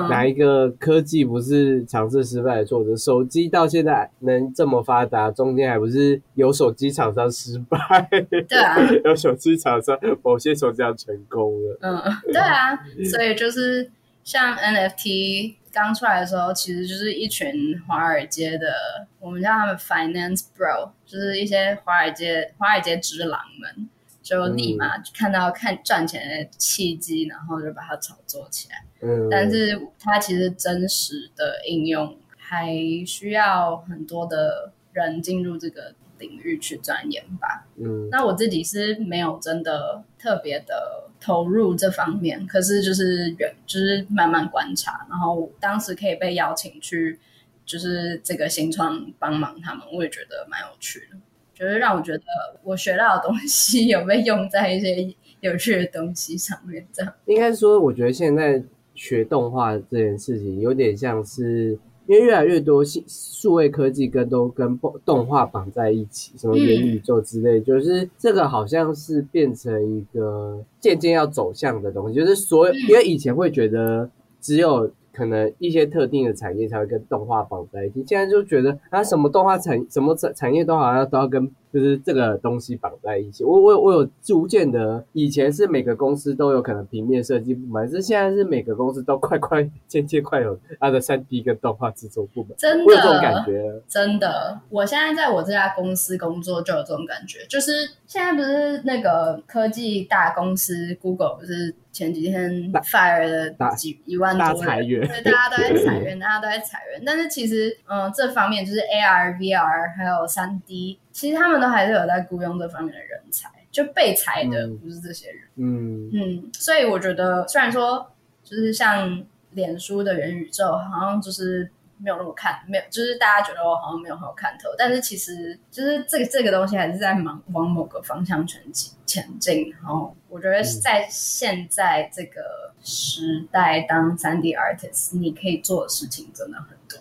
[0.07, 2.95] 哪一个科技不是尝试失败的挫折？
[2.95, 8.07] 手机到现在能这么发达，中间还不是有手机厂商失败？
[8.29, 11.77] 对啊， 有手机厂商某些手机成功了。
[11.81, 11.99] 嗯，
[12.31, 12.77] 对啊，
[13.09, 13.89] 所以就是
[14.23, 15.55] 像 NFT。
[15.73, 18.73] 刚出来的时候，其实就是一群华尔街的，
[19.21, 23.89] 我们叫他们 finance bro，就是一些华尔街华尔街之狼们，
[24.21, 28.83] 就立马看到看赚钱的契机，然后就把它炒作起来。
[28.99, 32.75] 嗯，但是它其实真实的应用还
[33.07, 35.93] 需要很多的人进入这个。
[36.19, 37.65] 领域去钻研吧。
[37.77, 45.05] 嗯，那我自己是没有真的特别的投入这方面，可是就是远，就是慢慢观察。
[45.09, 47.17] 然后当时可以被邀请去，
[47.65, 51.17] 就是这个新创帮忙他们，我也觉得蛮有趣的。
[51.53, 52.23] 就是让我觉得
[52.63, 56.85] 我学到的东西有被用在一些有趣的东西上面。
[56.91, 58.61] 这样应该说，我觉得现在
[58.95, 61.79] 学动画这件事情有点像是。
[62.11, 72.15] 因为越来越多新数位科技跟都跟动画绑在一起，什么元宇宙之类，就是这个好像是变成一个渐渐要走向的东西。
[72.15, 74.09] 就是所有，因为以前会觉得
[74.41, 81.49] 只有可能一些特定的产业才会跟动画绑在一起，现在就觉得啊，什么动画产什么产产业都好像都要跟。
[81.71, 92.93] 就是这个东西绑在一起，我我我有逐渐的，以前是每个公司都有可能平面设计部门，是现在是每个公司都快快渐渐快有它的三 D 跟动画制作部门，真的。
[92.93, 94.59] 有这种感觉，真的。
[94.69, 97.71] 我现在在我这家公司工作就有这种感觉，就是
[98.05, 102.51] 现在不是那个科技大公司 Google 不是前几天
[102.83, 110.97] fire 了几一万多裁员，对，大家都在裁员，大家都在裁员，但是其实嗯，这方面就是 AR、VR 还有三 D。
[111.11, 115.41] 其实他们都还是有在雇佣这方面的人才，就被裁的不是这些人。
[115.55, 118.11] 嗯嗯，所以我觉得，虽然说
[118.43, 129.69] 就是像脸书的元宇宙，好像就是没有那么看，没有，就是大家觉得我好像没有很有看头，但是其实就是这个这个东西还是在忙往某个方向前进前进。
[129.71, 136.99] 然后我觉得在现在这个时代，当三 D artist，你可以做的事情真的很多。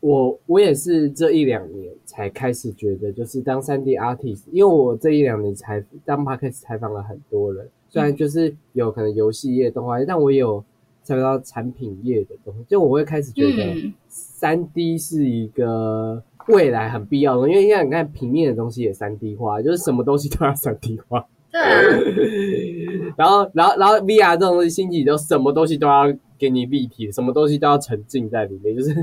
[0.00, 10.64] 我我也是这一两年才开始觉得，就是当三 D artist，因为我这一两年才当 p a r k 采访了很多人，虽然就是有可能游戏业、动画业，但我也有
[11.02, 21.26] 采访到产品业的东西，就我会开始觉得三 D 是一个未来很必要的，因为现在你看平面的东西也三 D 化，就是什么东西都要三 D 化。
[21.52, 21.60] 对。
[23.14, 26.10] 然后，然后，然后 VR 这种东西兴起，就什么东西都要。
[26.38, 28.94] 给你立体，什么东西都要沉浸在里面，就是。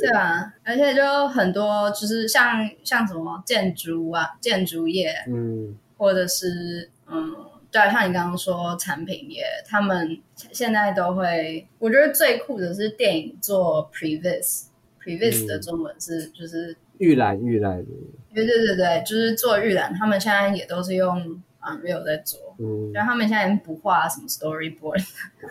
[0.00, 7.34] 对啊，而且就很多，就是像像什么建筑啊，建筑业，嗯，或者是嗯，
[7.72, 17.84] 对啊，像你刚刚说产品业，他们现在都会，我觉得最酷的是电影做 previs，previs 的中文是就是预览预览，
[18.32, 21.42] 对对对对，就是做预览，他们现在也都是用。
[21.76, 25.02] 没有在做，嗯，然后他们现在不画什么 storyboard，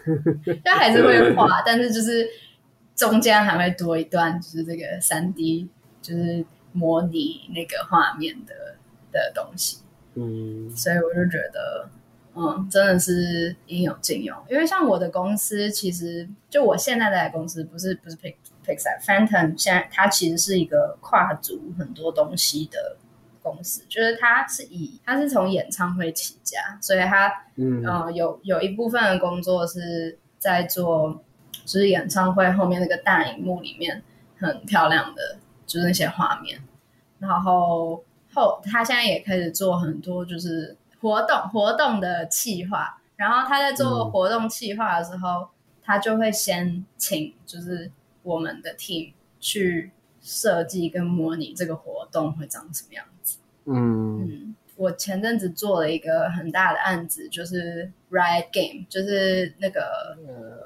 [0.63, 2.27] 但还是会画，但是就是
[2.95, 5.67] 中间还会多一段，就是这个三 D，
[6.01, 8.75] 就是模拟那个画面的
[9.11, 9.79] 的东西，
[10.15, 11.89] 嗯，所以我就觉得，
[12.35, 14.35] 嗯，真的是应有尽有。
[14.49, 18.15] 因为像我的公司，其实就我现在在公司，不是不是
[18.65, 22.97] Pixar，Phantom，现在它其实是一个跨足很多东西的。
[23.51, 27.81] 公司就是他是以他是从演唱会起家，所以他嗯
[28.13, 34.03] 有有一部分的工作是在做，就是演唱会后面那个大荧幕里面
[34.37, 36.61] 很漂亮的，就是那些画面。
[37.19, 43.01] 然后后他现在也开始做很多就是活动活动的企划。
[43.15, 45.47] 然后他在做活动企划的时候，
[45.83, 47.91] 他就会先请就是
[48.21, 49.91] 我们的 team 去
[50.27, 53.37] 设计跟模拟这个活动会长什么样子。
[53.65, 54.21] 嗯。
[54.21, 60.17] 嗯，我前阵子做了一个很大的案子，就是 Riot Game，就是那个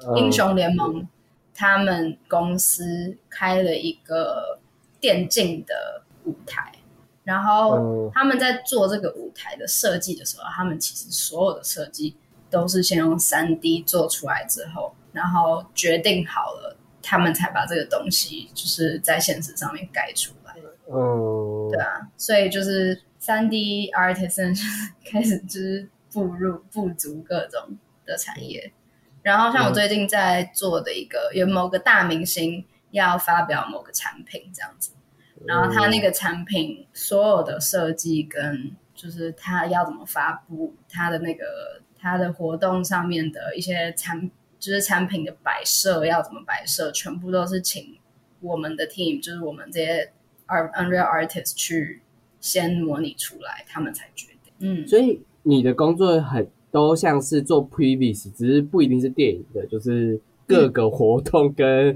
[0.02, 1.06] 呃英雄联盟，
[1.54, 4.58] 他们公司开了一个
[5.00, 6.72] 电竞的舞台，
[7.24, 8.10] 然后嗯。
[8.12, 12.14] 他们在做这个舞台的设计的时候，他们其实所有的设计
[12.50, 20.54] 都是先用三 D 做出来之后，然后决定好了，他们才把这个东西就是在现实上面盖出来。
[20.88, 24.56] 嗯，对啊，所以就是三 D artisan
[25.04, 28.72] 开始就是步入不足各种的产业。
[29.22, 34.90] 然后像我最近在做的一个，有某个大明星要发表某个产品这样子，
[35.46, 44.28] 然后他那个产品所有的设计跟就是他要怎么发布，他的那个他的活动上面的一些产
[44.62, 47.98] 就是产品的摆设要怎么摆设，全部都是请
[48.40, 50.12] 我们的 team，就是我们这些
[50.46, 52.00] Art Unreal Artist 去
[52.38, 54.52] 先模拟出来，他们才决定。
[54.60, 61.92] 嗯，所以你的工作很都像是做 previous，只是不一定是电影的，就是各个活动跟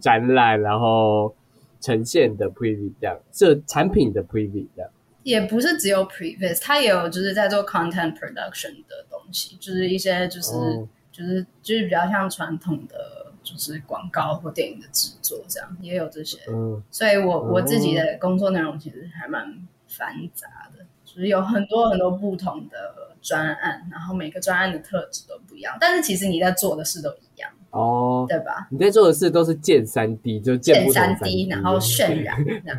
[0.00, 1.32] 展览，然后
[1.80, 4.90] 呈现的 previous 这样，这产品的 previous 这样。
[5.22, 10.88] 也不是只有 previous，他也有就是在做 content production 的东西，就是一些就是、哦
[11.18, 16.38] 就是就是比较像传统的就是广告或电影的制作这样，也有这些。
[16.48, 20.46] 嗯所以我我自己的工作内容其实还蛮繁杂
[20.76, 28.68] 的，就是有很多很多不同的专案，然后每个专案的特质都不一样，但是其实你在做的事都一样，哦，对吧？
[28.70, 32.78] 你在做的事都是建三 D，就建三 D，然后渲染这样。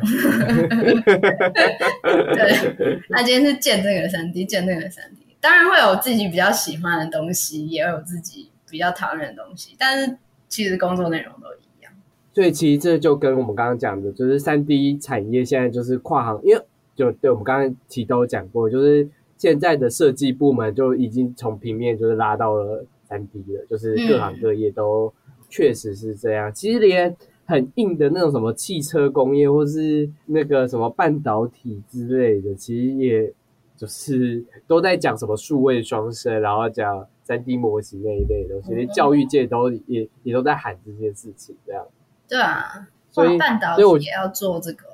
[2.34, 10.18] 对，那今天是建这个三 D，建那个三 D，当然会有自己比较喜欢的东西，也有自己比较讨厌的东西，但是
[10.48, 11.92] 其实工作内容都一样。
[12.32, 16.62] 所以其实这就跟我们刚刚讲的，就是三 D 产业现在就是跨行，因为
[16.94, 25.12] 就对我们刚刚提都讲过，就是现在的设计部门就已经从平面就是拉到了三 D 了，就是各行各业都
[25.48, 26.52] 确实是这样。
[26.54, 27.16] 其实连
[27.46, 33.32] 很硬的那种什么汽车工业或是那个什么半导体之类的，其实也
[33.80, 41.82] 就是都在讲什么数位双生，然后讲三 D 模型那一类的东西，连教育界都也也都在喊这件事情这样。
[42.28, 44.84] 对啊，所以半导体也要做这个，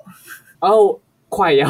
[0.60, 1.66] 然后快要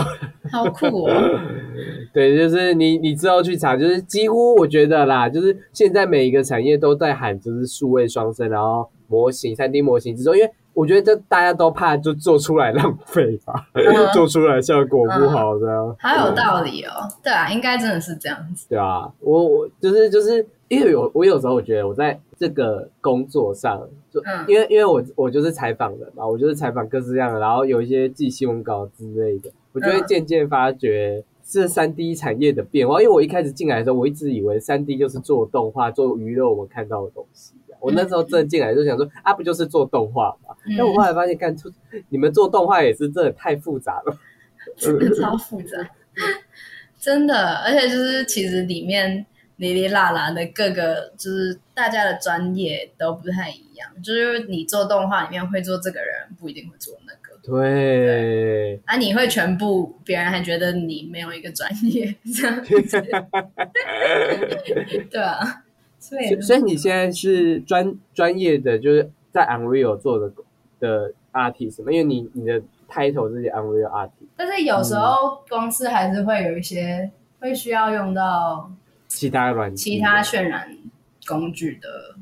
[0.52, 1.40] 好酷哦！
[2.12, 16.90] 对，就是你你之后去查，就是几乎我觉得啦，就是现在每一个产业都在喊，就是数位双生，然后模型、三 D 模型之中，因为我觉得这大家都怕就做出来浪费吧，嗯 做出来效果不好这样，好有道理哦。
[17.22, 18.66] 对啊，应该真的是这样子。
[18.68, 33.00] 对啊，我我就是就是因为有我有时候我觉得我在这个工作上，就、嗯因为因为我我就是采访的嘛，我就是采访各式各样的，然后有一些记新闻稿之类的，我就会嗯渐渐发觉这三 D 产业的变化。
[33.00, 37.54] 因为我一开始进来的时候，我一直以为三 D 就是做动画、做娱乐我们看到的东西。
[37.80, 40.54] 我那时候真的进来就想说，啊，不就是做动画嘛？
[40.66, 40.74] 嗯。
[40.76, 41.72] 但我后来发现，干出
[42.08, 44.18] 你们做动画也是真的太复杂了。
[44.76, 45.78] 真的超复杂，
[46.98, 49.24] 真的，而且就是其实里面
[49.56, 53.88] 哩哩啦啦的各个，就是大家的专业都不太一样。
[54.02, 56.08] 就是你做动画里面会做这个人，
[56.38, 63.00] 不一定会做那个，对，啊，你会全部，别人还觉得你没有一个专业这样子，
[65.08, 65.62] 对啊，
[66.08, 70.32] 所以所以你现在是专专业的，就是在 Unreal 做的
[70.78, 71.90] 的 artist 吗？
[71.90, 78.70] 因为你你的 title 是 Unreal artist，但是有时候公司还是会有一些会需要用到
[79.08, 80.78] 其他软件其他渲染
[81.26, 82.14] 工具的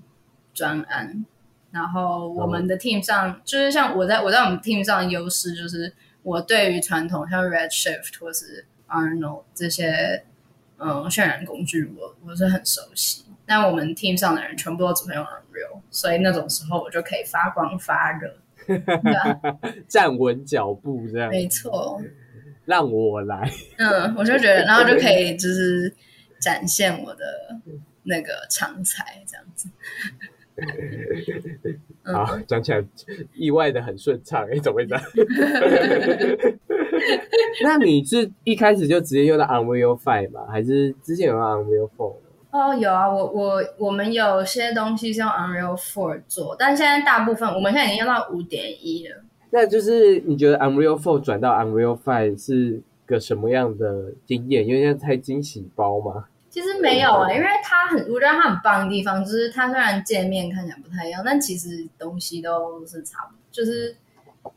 [0.55, 1.27] 专案。
[1.71, 10.25] 然后我们的 team 上，就是像我在我在我们 team 上的优势，就是我对于传统像 Redshift 或是 Arnold 这些
[10.79, 13.25] 嗯渲染工具我，我是很熟悉。
[13.47, 18.37] 但我们 team 上的人全部都只会用 Unreal，所以那种时候我就可以发光发热。
[19.87, 22.01] 站稳脚步这样，没错。
[22.65, 23.51] 让我来。
[23.77, 25.95] 嗯，我就觉得，然后就可以就是
[26.41, 27.23] 展现我的
[28.05, 29.69] 那个长才这样子。
[32.05, 32.83] 嗯好，讲起来
[33.35, 35.05] 意外的很顺畅，哎，怎么会这样？
[37.65, 40.47] 那你是一开始就直接用到 Unreal Five 吗？
[40.51, 42.15] 还是之前有用 Unreal Four？
[42.55, 49.17] 哦，有啊，我我我们有些东西是用 Unreal Four 做，但现在大部分我们现在已经用到五点一了。
[49.51, 54.65] 那就是你觉得 Unreal Four 转到 Unreal Five 是个什么样的经验？
[54.65, 56.27] 因为现在太惊喜包嘛。
[56.49, 63.97] 其实没有啊，因为它很，我觉得它很棒的地方就是它虽然界面看起来不太一样，但其实东西都是差不多，就是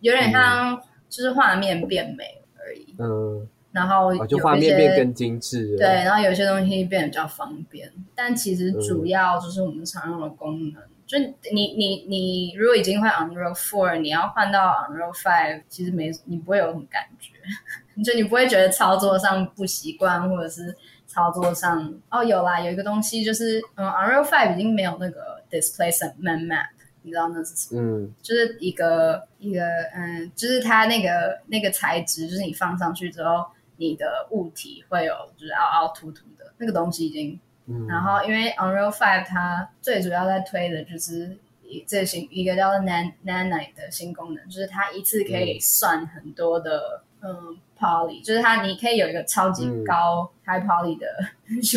[0.01, 0.79] 有点像
[1.09, 2.95] 就是画面变美而已。
[2.99, 5.75] 嗯，然后哦，就有画面变更精致。
[5.77, 10.81] 对，然后有些东西变得比较方便，但其实主要就是我们常用的功能。
[11.05, 11.17] 就
[11.53, 14.59] 你你你如果已经换 Unreal Four，你要换到
[14.89, 17.31] Unreal Five，其实没你不会有什么感觉，
[18.03, 20.75] 就你不会觉得操作上不习惯，或者是
[21.07, 26.65] 操作上哦有啦，有一个东西就是嗯 Unreal Five 已经没有那个 Displacement Map，
[27.03, 27.81] 你知道那是什么？
[27.81, 29.61] 嗯就是一个一个
[29.95, 33.45] 嗯，就是它那个那个材质，就是你放上去之后，
[33.77, 37.39] 你的物体会有就是凹凹凸凸的那个东西已经。
[37.69, 51.07] 嗯，然后因为 Unreal Five 它最主要在推的就是一这新一个叫做 Nan Nanite 的新功能，就是它一次可以算很多的嗯 poly，就是它你可以有一个超级高 high poly 的，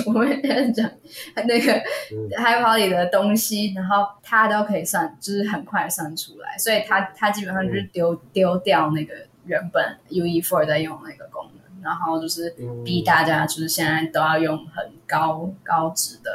[0.06, 0.88] 我会这样讲
[1.34, 1.72] 那个
[2.12, 2.30] 嗯。
[2.38, 12.54] High poly 的东西，然后它都可以算，就是很快算出来，所以它它基本上就是丢丢掉那个原本 UE Four 在用的那个功能，然后就是
[12.84, 16.30] 逼大家就是现在都要用很高高值的，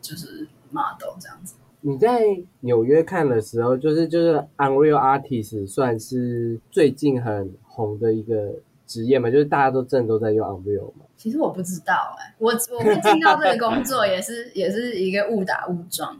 [0.00, 1.54] 就是 model 这样子。
[1.82, 2.20] 你在
[2.60, 11.06] 纽约看的时候，就是就是 Unreal Artist 算是最近很红的一个职业嘛，就是大家都正都在用 Unreal 嘛。
[11.16, 16.16] 其实我不知道哎、我我会进到这个工作也是 也是一个误打误撞，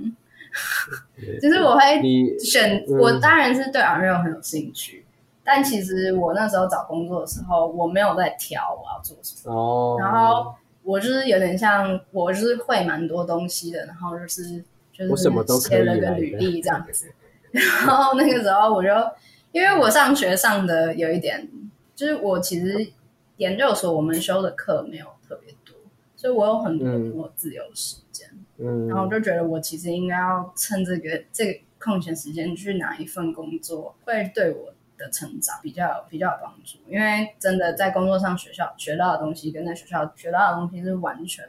[1.40, 5.04] 就是我会你选，嗯我当然是对 Unreal 很有兴趣，
[5.44, 14.62] 但其实我那时候找工作的时候，我没有在挑我要做什么，哦，然后我就是有点像我就是会蛮多东西的，然后就是
[14.92, 15.30] 就是
[15.60, 17.12] 写了个履历这样子，
[17.52, 18.88] 然后那个时候我就
[19.52, 21.48] 因为我上学上的有一点，
[21.94, 22.92] 就是我其实
[23.38, 25.74] 研究所我们修的课没有特别多，
[26.14, 26.92] 所以我有很多嗯。
[26.92, 28.28] 很多自由时间。
[28.58, 36.78] 嗯，然后我就觉得我其实应该要趁这个这个空闲时间去拿一份工作，会对我的成长比较比较有帮助。
[36.86, 41.44] 因为真的在工作上学校学到的东西，跟在学校学到的东西是完全，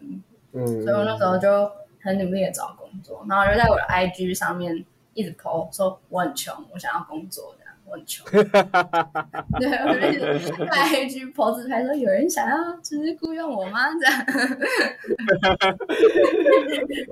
[0.54, 1.70] 嗯，所以我那时候就
[2.02, 4.84] 很努力的找工作，然后就在我的 IG 上面
[5.14, 7.72] 一直 po 说我很穷，我想要工作这样。
[7.84, 13.90] 我很穷， 对，我就一直在 IG po 自拍说有人想要就是雇佣我吗？
[14.00, 14.26] 这样，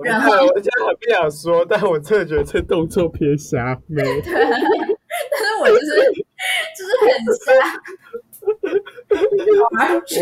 [0.02, 4.02] 然后我现在很不想说，但我真的觉得这动作偏瞎妹。
[5.30, 5.90] 但是我就是
[6.76, 7.08] 就是很
[7.44, 7.44] 瞎，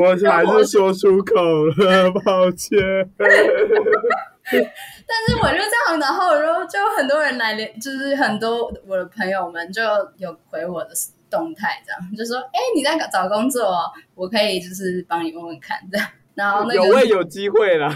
[0.01, 1.35] 我还是说出口
[1.77, 2.79] 了， 抱歉。
[4.51, 9.83] 但是我就这样，然后然后就很多人来连，就是很多我的朋友们就
[10.17, 10.91] 有回我的
[11.31, 16.09] 动态，这样就说：“哎、你在找工作、哦，我可以就是帮你问问看。”这样，
[16.39, 17.93] 然后那个有位有机会啦，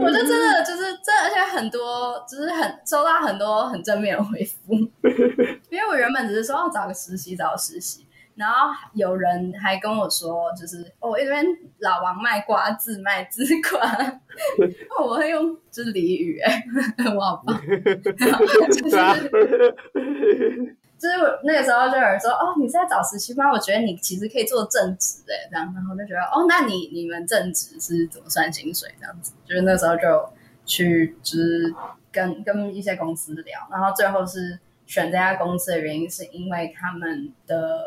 [0.00, 4.72] 我就真的就是这，而且很多就是很收到很多很正面的回复，
[5.68, 11.44] 因为我原本只是说要找个实习，找个实习，然后有人还跟我说，就是哦，我一边
[11.80, 13.80] 老王卖瓜，自卖自夸，
[14.96, 16.64] 哦我会用就是俚语、哎，
[17.16, 17.60] 我好棒，
[21.04, 23.50] 就是我那个时候就有人说，哦，你是在找实习吗？
[23.52, 29.34] 我觉得你其实可以做正职哎，这样，然后我就觉得，哦，那你你们正职是怎么算薪水这样子？
[29.44, 30.26] 就是那时候就
[30.64, 31.74] 去就是
[32.10, 37.82] 跟跟一些公司聊，然后最后是选这家公司的原因是因为他们的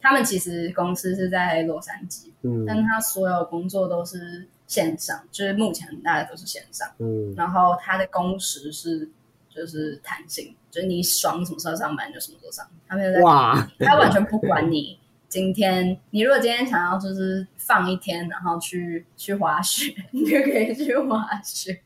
[0.00, 6.88] 他们其实公司是在洛杉矶，嗯但他所有工作都是线上，就是目前大家都是线上。
[7.00, 9.10] 嗯然后他的工时是
[9.54, 12.66] 就是弹性，就是你爽什么时候上班就什么时候上。
[12.88, 14.98] 他没有在，哇，他完全不管你
[15.28, 21.80] 今天，你如果今天想要就是放一天，然后去去滑雪，你就可以去滑雪。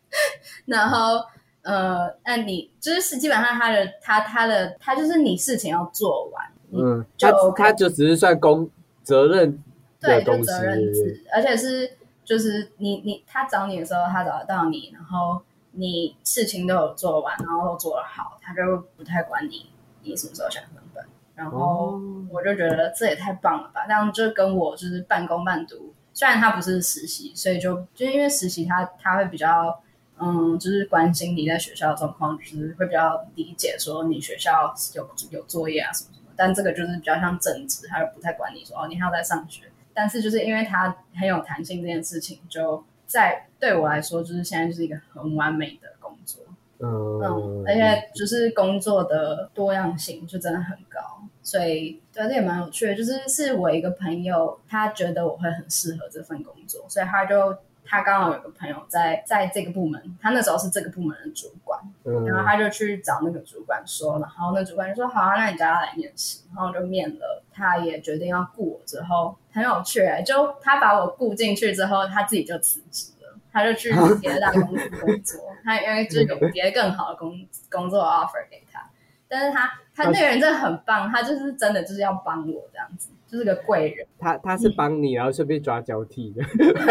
[0.64, 1.24] 然后
[1.62, 8.68] 呃，那你就是基本上他的他他的他就是你事情要做完，嗯，就他 OK 他就只是算公
[9.02, 9.62] 责任
[10.00, 15.40] 对，就责任制，而且是就是你你他找你的时候，他找得到你，然后
[15.76, 19.70] 你事情都有做完，然后都做得好，他就不太管你
[20.02, 21.04] 你什么时候想分本。
[21.34, 22.00] 然后哦
[22.30, 23.84] 我就觉得这也太棒了吧！
[23.86, 29.78] 这样就跟我就是半工半读，虽然他不是实习，所以就就因为实习他他会比较
[30.18, 36.26] 嗯，就是关心你在学校的状况，就是会比较理解说你学校有有作业啊什么什么。
[36.34, 39.64] 但这个就是比较像正职，他就不太管你说哦，你还要在上学。
[39.92, 46.42] 但是就是因为他很有弹性这件事情，就在对我来说，就是现在就是一个很完美的工作。
[46.78, 51.00] 嗯嗯，，而且就是工作的多样性就真的很高，
[51.42, 52.94] 所以对这也蛮有趣的。
[52.94, 73.15] 就是是我一个朋友，他觉得我会很适合这份工作，所以他就他刚好有个朋友在在这个部门，他那时候是这个部门的主管，嗯然后他就去找那个主管说，然后那主管就说好啊，那你叫他来面试，然后我就面了，他也决定要雇我之后，很有趣、欸，就他把我雇进去之后，他自己就辞职了，
[73.56, 73.90] 他就去
[74.20, 77.32] 别的大公司工作，他因为就是有别的更好的工
[77.70, 78.86] 工作 offer 给他，
[79.26, 84.06] 但是他他那个人真的很棒，他就是真的就是要帮我这样子，就是个贵人。
[84.18, 86.42] 他他是帮你，然后顺便抓交替的。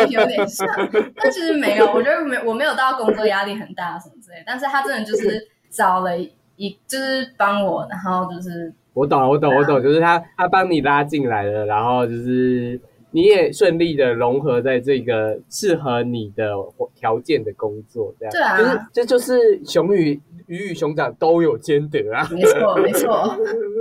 [0.07, 0.67] 有点像，
[1.15, 6.17] 但其实没有，我觉得没我没有到工作压力很大什么之类，但是他真的就是找了
[6.55, 12.81] 一就是帮我，然后就是我懂了，我懂，我懂，就是他他帮你拉进来了，然后就是
[13.15, 16.53] 你也顺利的融合在这个适合你的
[16.93, 18.31] 条件的工作，这样。
[18.33, 22.27] 对啊就是这就是熊与鱼与熊掌都有兼得啊。
[22.29, 23.07] 没错没错，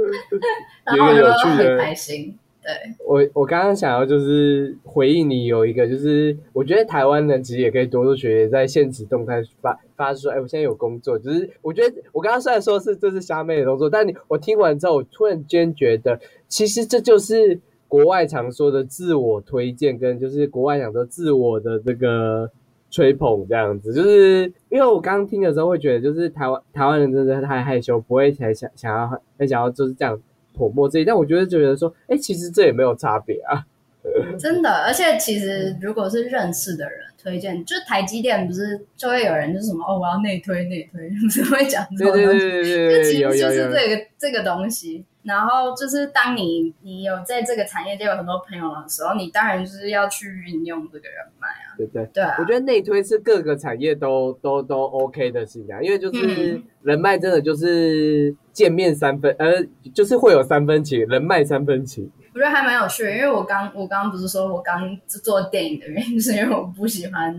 [0.86, 2.70] 然后我就有有趣的很开心，对，
[3.04, 11.18] 我我刚刚想要就是回应你有一个，就是我觉得台湾人其实也可以多多学，在现实动态发发说，哎，我现在有工作。
[11.18, 17.58] 就是我觉得我刚刚虽然说是这是虾妹的工作，但你我听完之后，我突然间觉得，其实这就是
[17.88, 22.50] 国外常说的自我推荐，跟就是国外讲说自我的这个
[22.90, 23.92] 吹捧这样子。
[23.92, 30.20] 就是因为我刚刚听的时候会觉得，就是台湾台湾人真的太害羞，不会才想想要很想要就是这样
[30.52, 33.64] 泼墨自己，但我觉得觉得说，哎、其实这也没有差别啊。
[34.38, 45.04] 真的，而且其实如果是认识的人推荐，就台积电不是就会有人就是什么哦，我要内推内推， 不是会讲这种东西，就其实就是这个这个东西。
[45.24, 51.74] 然后就是当你你有在这个产业界有很多朋友的时候，你当然就是要去运用这个人脉啊。
[51.76, 52.04] 对对。
[52.12, 59.64] 对啊，我觉得内推是各个产业都都都 OK 的事情啊，因为就是嗯人脉真的就是见面三分，呃，
[59.94, 62.10] 就是会有三分情，人脉三分情。
[62.34, 67.34] 我觉得还蛮有趣的，因为我刚我刚刚不是说我刚做电影的原因，是因为我不喜欢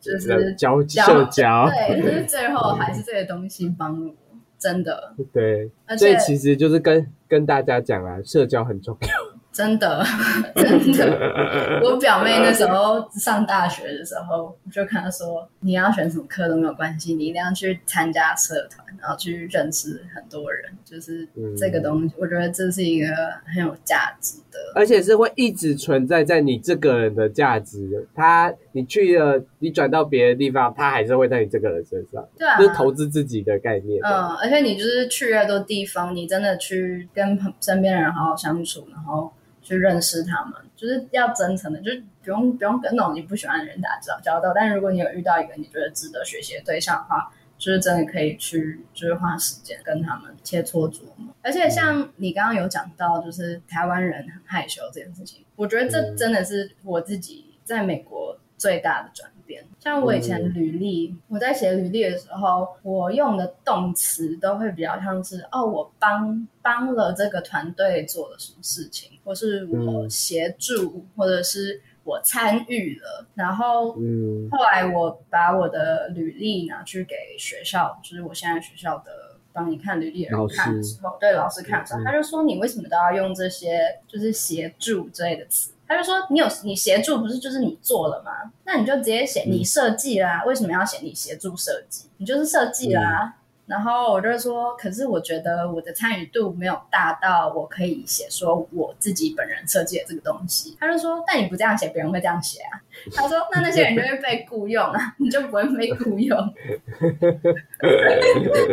[0.00, 4.25] 就是交交社交，对，就是最后还是这些东西帮了我，
[4.66, 9.08] 真的，对，而所以且其实就是跟跟大家讲啊，社交很重要。
[9.52, 10.04] 真的
[10.54, 23.06] 真的，我表妹那时候上大学的时候，我就跟她说，你要选什么科都没有关系，你一定要去参加社团，然后去认识很多人，就是这个东西，我觉得这是一个
[23.46, 24.58] 很有价值的。
[24.74, 28.04] 而且是会一直存在在你这个人的价值的。
[28.14, 34.00] 他你去了，你转到别的地方，他还是会在你这个人身上，对啊，就是投资自己的概念。
[34.04, 39.32] 嗯，而且你就是去越多地方，你真的去跟身边的人好好相处，然后
[39.62, 44.52] 去认识他们，就是要真诚的，就是不用不用跟那种你不喜欢的人打交交道。
[44.54, 51.34] 但如果你有遇到一个你觉得值得学习的对象的话，就是真的可以去，就是花时间跟他们切磋琢磨。
[51.40, 59.64] 而且像你刚刚有讲到，就是台湾人很害羞这件事情，我觉得这嗯真的是我自己在美国最大的转变。
[59.80, 73.26] 像我以前嗯履历，我在写履历的时候，我用的动词都会比较像是哦，我帮帮了这个团队做了什么事情，或是我嗯协助，或者是我参与了。
[73.34, 85.72] 然后嗯后来我把我的履历拿去给学校，就是我现在学校的帮你看履历的人看的时候，对老师看的时候，嗯他就说你为什么都要用这些就是协助之类的词？
[85.88, 88.32] 他就说你有你协助不是就是你做了吗？
[88.64, 92.08] 那你就直接写你设计啦，为什么要写你协助设计？
[92.16, 93.34] 你就是设计啦。
[93.66, 100.76] 然后我就说，可是我觉得我的参与度没有大到我可以写说我自己本人设计的这个东西。
[100.78, 102.78] 他就说，但你不这样写，别人会这样写啊。
[103.12, 106.38] 他说，那那些人就会被雇佣啊， 你就不会被雇佣。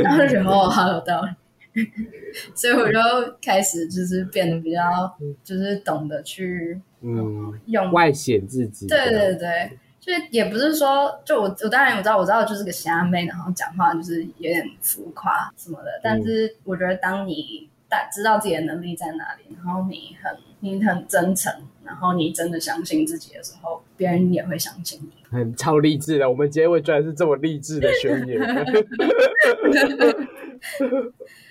[0.03, 1.29] 然后就觉得哦，好有道理。
[2.55, 2.99] 所以我就
[3.41, 4.81] 开始就是变得比较，
[5.43, 8.87] 就是懂得去嗯，用外显自己。
[8.87, 21.53] 对对对，就是也不是说，就我我当然我知道我知道就是个虾妹，然后讲话就是有点浮夸什么的，但是我觉得当你大知道自己的能力在哪里，然后你很你很真诚，
[21.85, 25.09] 然后你真的相信自己的时候，别人也会相信你。
[25.29, 26.27] 很超励志的。
[26.27, 28.39] 我们结尾居然是这么励志的宣言。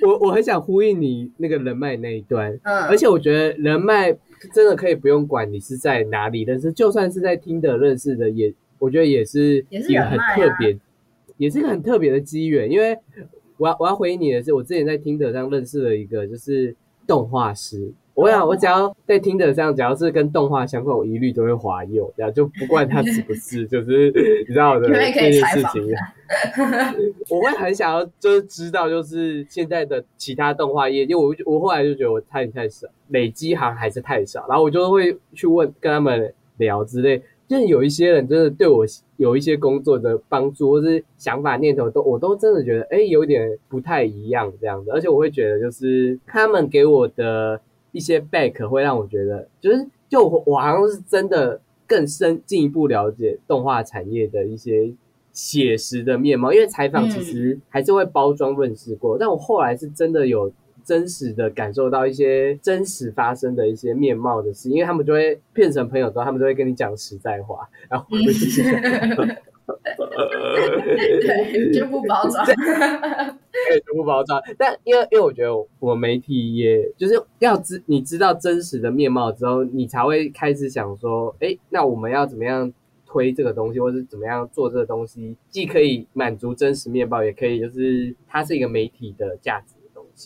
[0.04, 4.12] 我我很想呼应你那个人脉那一段，嗯，而且我觉得人脉
[4.52, 10.76] 真的可以不用管你是在哪里认识，就算是在听的认识的，也我觉得也是也是一个很特别，
[11.36, 12.68] 也是一个很特别的机缘。
[12.68, 12.98] 因为
[13.62, 16.74] 我要我要回应你的是，我之前在听的上认识了一个就是
[17.06, 24.10] 动画师，我想，我只要在听的这样，只要是跟动画相关，我一律都会划右，然后就不管他是不是， 就是
[24.40, 25.94] 你知道的这件事情。
[27.30, 37.22] 我会很想要，就是知道，就是现在的其他动画业，因为我我后来就觉得我太太少，累积行还是太少，然后我就会去问跟他们聊之类。
[37.48, 38.84] 就是有一些人真的对我
[39.16, 44.90] 有一些工作的帮助，或是想法念头，都我都真的觉得，哎，有点不太一样这样子。
[44.90, 47.60] 而且我会觉得，就是他们给我的
[47.92, 54.92] 一些 back 会让我觉得，就是就我好像是真的更深进一步了解动画产业的一些
[55.32, 56.52] 写实的面貌。
[56.52, 60.50] 因为采访其实还是会包装润饰过，但我后来是真的有。
[60.84, 68.06] 真实的感受到一些真实发生的一些面貌的事，因为他们就会变成朋友之后，他们就会跟你讲实在话，然后
[71.20, 72.54] 对，就不包装，对，
[73.86, 74.42] 就不包装。
[74.58, 82.72] 但因为因为我觉得我媒体也就是要知你知道真实的面貌之后，你才会开始想说，哎，那我们要怎么样
[83.06, 89.74] 推这个东西，或是怎么样做这个东西，既可以满足真实面貌，也可以就是它是一个媒体的价值。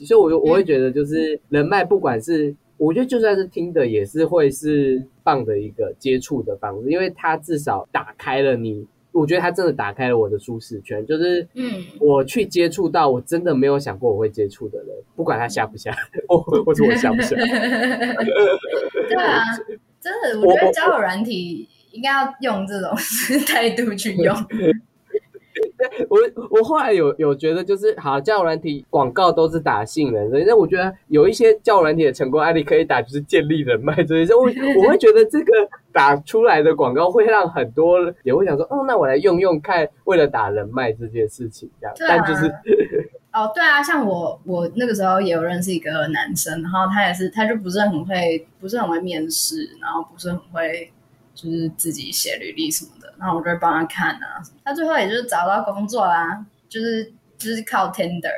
[0.05, 8.87] 所以，我我会觉得，就是人脉，不管是我觉得，就算是听的，也是会是棒的一个接触的方式，因为它至少打开了你。
[9.13, 15.91] 我觉得他真的打开了我的舒适圈，就是嗯，我去接触到我真的没有想过我会接触的人，不管他下不下，
[16.29, 17.35] 我 或者我下不下。
[19.09, 19.43] 对啊，
[20.03, 22.91] 真的，我觉得交友软体应该要用这种
[23.49, 24.37] 态度去用。
[26.09, 26.19] 我
[26.51, 34.35] 我后来有有觉得，就是好，教软体广告都是打信任，所以那我觉得有一些教软体的成功案例可以打，就是建立人脉这些。
[34.35, 34.43] 我
[34.83, 35.53] 我会觉得这个
[35.93, 41.95] 打出来的广告会让很多也会想说，哦，那我来用用看，为了打人脉这件事情这样。
[41.99, 42.47] 但就是
[43.33, 50.91] 哦，对啊，像我我那个时候也有认识一个男生，然后他也是，他就不是很会，不是很会面试，然后不是很会。
[51.37, 54.43] 就是自己写履历什么的，然后我就会帮他看啊。
[54.65, 58.33] 他最后也就是找到工作啦，就是就是靠 Tender，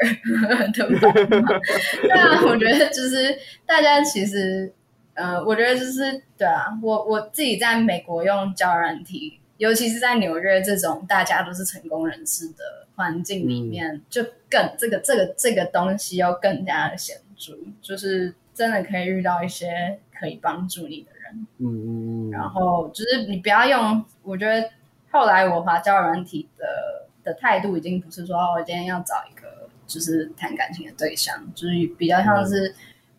[0.74, 0.98] 对
[2.02, 4.72] 对啊，我觉得就是大家其实，
[5.14, 21.12] 呃，我觉得就是对啊，我我自己在美国用交友软体，尤其是在纽约这种大家都是成功人士的环境里面，就更这个这个这个东西要更加的显著，就是真的可以遇到一些可以帮助你的。
[21.34, 24.68] 嗯嗯嗯，然后就是你不要用，我觉得
[25.10, 32.64] 后来我滑交友软体的的态度已经不是说哦我今天要找一个就是谈感情的对象，就是比较像是。
[32.64, 32.74] 然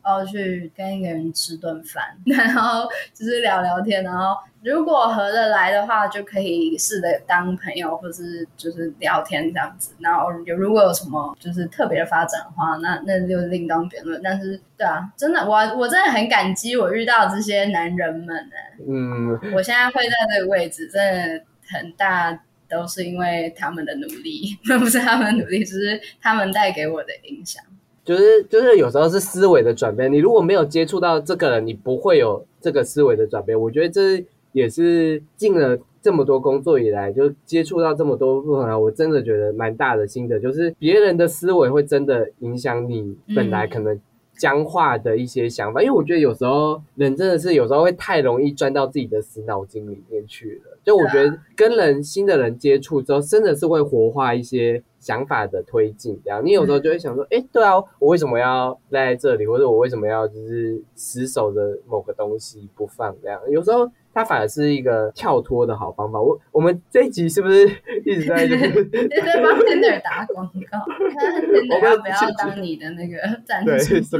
[0.09, 9.93] 后去跟一个人吃顿饭， 然后就是聊聊天，然后如果合得来的话，就可以试着当朋友，或是就是聊天这样子。
[9.99, 14.19] 然后有如果有什么就是特别的发展的话，那那就另当别论。
[14.23, 18.55] 但是对啊，真的我我真的很感激我遇到这些男人们呢。
[18.87, 21.01] 嗯，我现在会在这个位置，真
[21.37, 22.37] 的很大
[22.69, 27.63] 都是因为他们的努力， 不是他们的努力，只是他们带给我的影响。
[28.09, 33.61] 就是就是有时候是思维的转变，你如果没有接触到这个人，你不会有这个思维的转变。
[33.61, 43.95] 我觉得这也是进了这么多工作以来，就接触到这么多不同啊，我真的觉得蛮大的心得，就是别人的思维会真的影响你本来可能
[44.39, 45.83] 僵化的一些想法。
[45.83, 50.79] 因为我觉得有时候人真的是有时候会太容易钻到自己的死脑筋里面去了。
[50.83, 54.81] 就我觉得跟人新的人接触之后，真的是会活化一些。
[54.99, 63.15] 想法的推进，这样你有时候就会想说，哎，对啊，我为什么要赖在这里，或者我为什么要就是死守着某个东西不放？
[63.23, 63.89] 这样有时候。
[64.19, 66.21] 它反而是一个跳脱的好方法。
[66.21, 67.65] 我我们这一集是不是
[68.05, 70.77] 一直在就是在帮 Tinder 打广告？
[71.15, 73.71] 看 Tinder 要不要当你的那个赞助？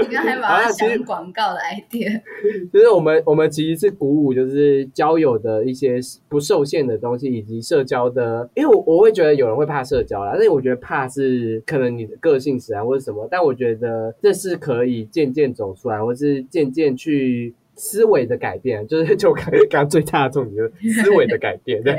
[0.00, 2.20] 你刚才把它想广告的 idea，
[2.72, 5.98] 就是我们我们其实是鼓舞，就是交友的一些
[6.28, 8.48] 不受限的东西，以及社交的。
[8.54, 13.26] 因为我我会觉得有人会怕社交啦，但是我觉得怕是可能你的个性使然或者什么。
[13.28, 17.52] 但我觉得这是可以渐渐走出来，或是渐渐去。
[17.76, 21.82] 思维的改变， 就是就刚刚最大的重点，就是思维的改变。
[21.84, 21.92] 对，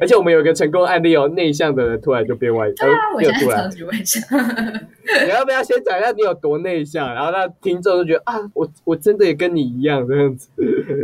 [0.00, 2.88] 而且我们有一个成功案例哦，内向的人突然就变外向。
[3.14, 4.22] 我现在超级外向。
[5.24, 7.14] 你要不要先讲一下你有多内向？
[7.14, 10.48] 然后让听众就觉得啊，我我真的也跟你一样这样子。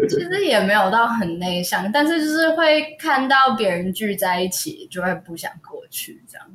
[0.09, 6.21] 其实也没有到很内向，但是就是会看到别人聚在一起，就会不想过去。
[6.27, 6.47] 这样，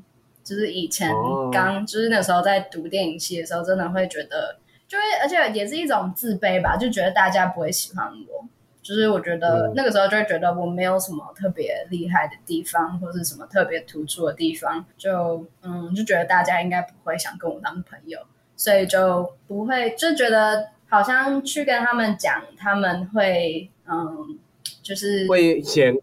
[0.44, 1.12] 就是以前
[1.52, 4.58] 刚就是那时候在读电影系的时候，真的会觉得。
[4.88, 8.46] 就会，而且也是一种自卑吧，就觉得大家不会喜欢我。
[8.82, 18.20] 就是我觉得那个时候就会觉得我没有什么特别厉害的地方，或是什么特别突出的地方，就嗯，就觉得大家应该不会想跟我当朋友。
[18.56, 24.38] 所以就不会就觉得好像去跟他们讲，他们会嗯，
[24.84, 25.94] 就是会嫌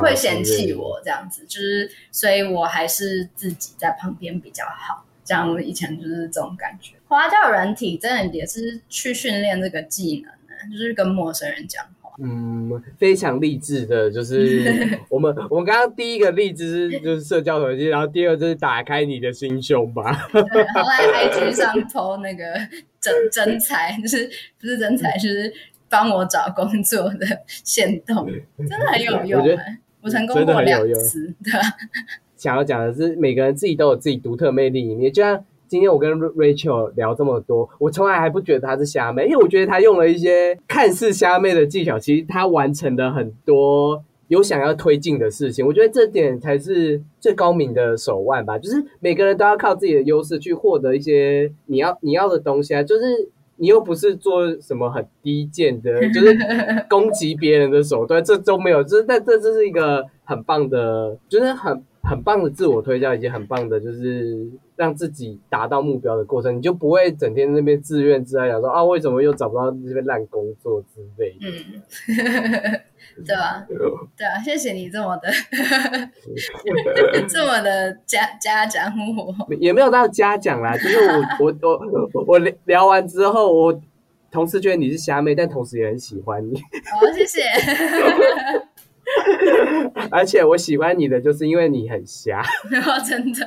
[0.00, 5.04] 会嫌弃我这样子，就是所以我还是自己在旁边比较好。
[5.30, 6.96] 这样以前就是这种感觉。
[7.06, 11.86] 花椒人体真的也是去训练这个技能的，就是跟陌生人讲。
[12.18, 20.28] 嗯，非常励志的，就是 我们我们刚刚第一个励志是就是社交手机，然后第二就是打开你的心胸吧。
[20.32, 22.44] 对，然后在 IG 上 po 那个
[23.00, 24.28] 真真才，就是
[24.60, 25.54] 不是真才，就是
[25.88, 28.28] 帮我找工作的线动，
[28.58, 29.46] 真的很有用。
[29.46, 29.58] 我
[30.02, 31.32] 我成功过两次。
[31.44, 31.52] 对，
[32.40, 35.44] 想要讲的是每个人自己都有自己独特魅力，你就像。
[35.68, 45.64] 今天我跟 Rachel 聊这么多，我从来还不觉得她是虾妹，因为我觉得她用了一些看似虾妹的技巧，其实她完成了很多有想要推进的事情。
[45.64, 48.58] 我觉得这点才是最高明的手腕吧。
[48.58, 52.82] 就是每个人都要靠自己的优势去获得一些你要你要的东西啊。
[52.82, 53.04] 就是
[53.54, 56.36] 你又不是做什么很低贱的， 就是
[56.88, 58.82] 攻击别人的手段，这都没有。
[58.82, 61.80] 就是但这这是一个很棒的，就是很。
[62.02, 71.46] 很棒的自我推销，以及很棒的，就是让自己达到目标的过程，你就不会整天那边自怨自艾，想说啊，为什么又找不到这边烂工作之类的。
[71.46, 72.80] 嗯，
[73.26, 73.66] 对吧？
[74.16, 75.28] 对啊，谢谢你这么的，
[77.28, 80.96] 这么的嘉嘉奖我，也没有到嘉奖啦，就是
[81.38, 83.80] 我我我我聊完之后，我
[84.30, 86.56] 同事觉得你是虾妹，但同时也很喜欢你。
[86.56, 87.40] 好，谢谢。
[90.10, 92.42] 而且我喜欢你的，就是因为你很瞎。
[93.08, 93.46] 真的。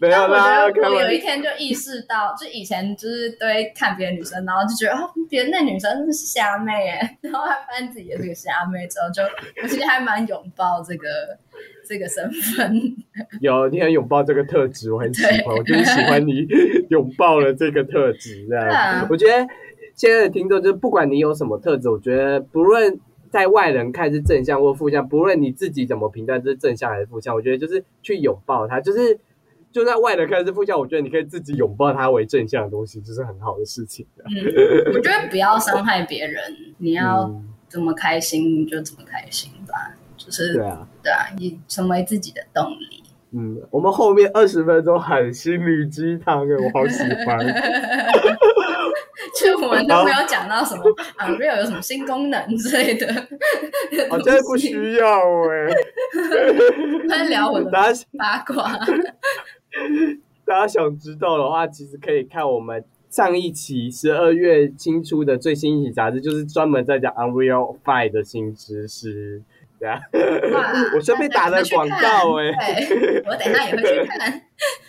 [0.00, 0.64] 没有啦。
[0.66, 9.22] 我有一天就意识到，就以前就是对看别的女生，然后就觉得哦，别人那女生是虾妹哎，然后还发现自己也是个虾妹，之后就
[9.62, 11.08] 我其实还蛮拥抱这个
[11.88, 12.96] 这个身份。
[13.40, 16.46] 有，你很拥抱这个特质，我很喜欢，我就是喜欢你
[16.90, 19.06] 拥抱了这个特质，这样。
[19.08, 19.46] 我觉得。
[19.96, 29.18] 现在的听众就是，不管你有什么特质，我觉得不论在外人看是正向或负向，不论你自己怎么评断这是正向还是负向，我觉得就是去拥抱它，就是
[29.72, 34.06] 就在外人看是负向，我觉得你可以自己拥抱它为正向的东西，就是很好的事情。
[34.18, 34.30] 嗯，
[34.94, 36.42] 我觉得不要伤害别人，
[36.78, 37.34] 你要
[37.68, 43.02] 怎么开心就怎么开心吧，就是对啊，对啊，你成为自己的动力。
[43.32, 47.38] 嗯，我们后面二十分钟很心灵鸡汤哎，我好喜欢。
[49.40, 50.82] 就我们都没有讲到什么
[51.16, 53.06] 啊，Real 有什么新功能之类的，
[54.08, 55.06] 好像不需要
[55.50, 55.74] 哎。
[57.08, 58.78] 在聊我的八卦。
[60.44, 69.42] 大家想知道的话，其实可以看我们上一期十二月新出的最新一期杂志，就是专门在讲 Unreal Five 的新知识。
[69.78, 70.00] 对啊，
[70.94, 72.52] 我顺便打了广告哎，
[73.26, 74.42] 我等一下也会去看。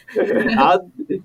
[0.58, 0.74] 好，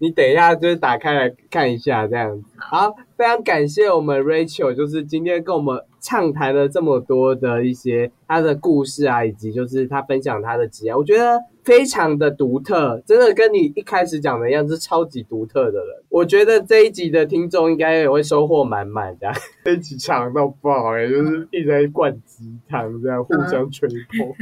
[0.01, 2.45] 你等一下就是打开来看一下这样子。
[2.57, 15.87] 好，非常感谢我们 Rachel，就是今天跟我们畅谈了这么多的一些他的故事啊，以及就是他分享他的职业，我觉得非常的独特，真的跟你一开始讲的一样，是超级独特的人。
[16.09, 19.33] 我觉得这一集的听众应该也会收获满满的。
[19.65, 24.35] 这一集长到爆哎，就是一直在灌鸡汤，这样互相吹捧。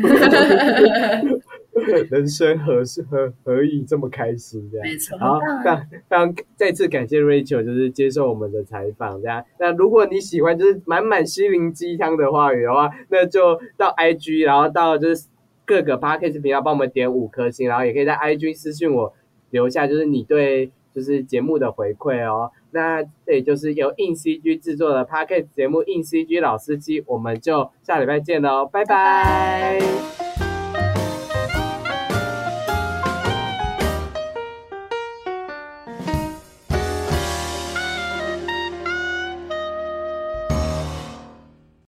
[2.10, 4.68] 人生何是何何以这么开心？
[4.70, 5.18] 这样，没错。
[5.18, 9.20] 好，非常非常再次感谢 Rachel，就是接受我们的采访。
[9.20, 15.26] 这样，那如果你喜欢就是满满心灵鸡汤的话语的话，那就到 IG，然后到就是
[15.64, 19.12] 各个 Podcast 频道帮我们点五颗星，然后也可以在 IG 私信我
[19.50, 22.50] 留下就是你对就是节目的回馈哦。
[22.72, 30.29] 那这也就是由硬 CG 制作的 Podcast 节目硬 CG 老司机，我们就下礼拜见喽，拜拜。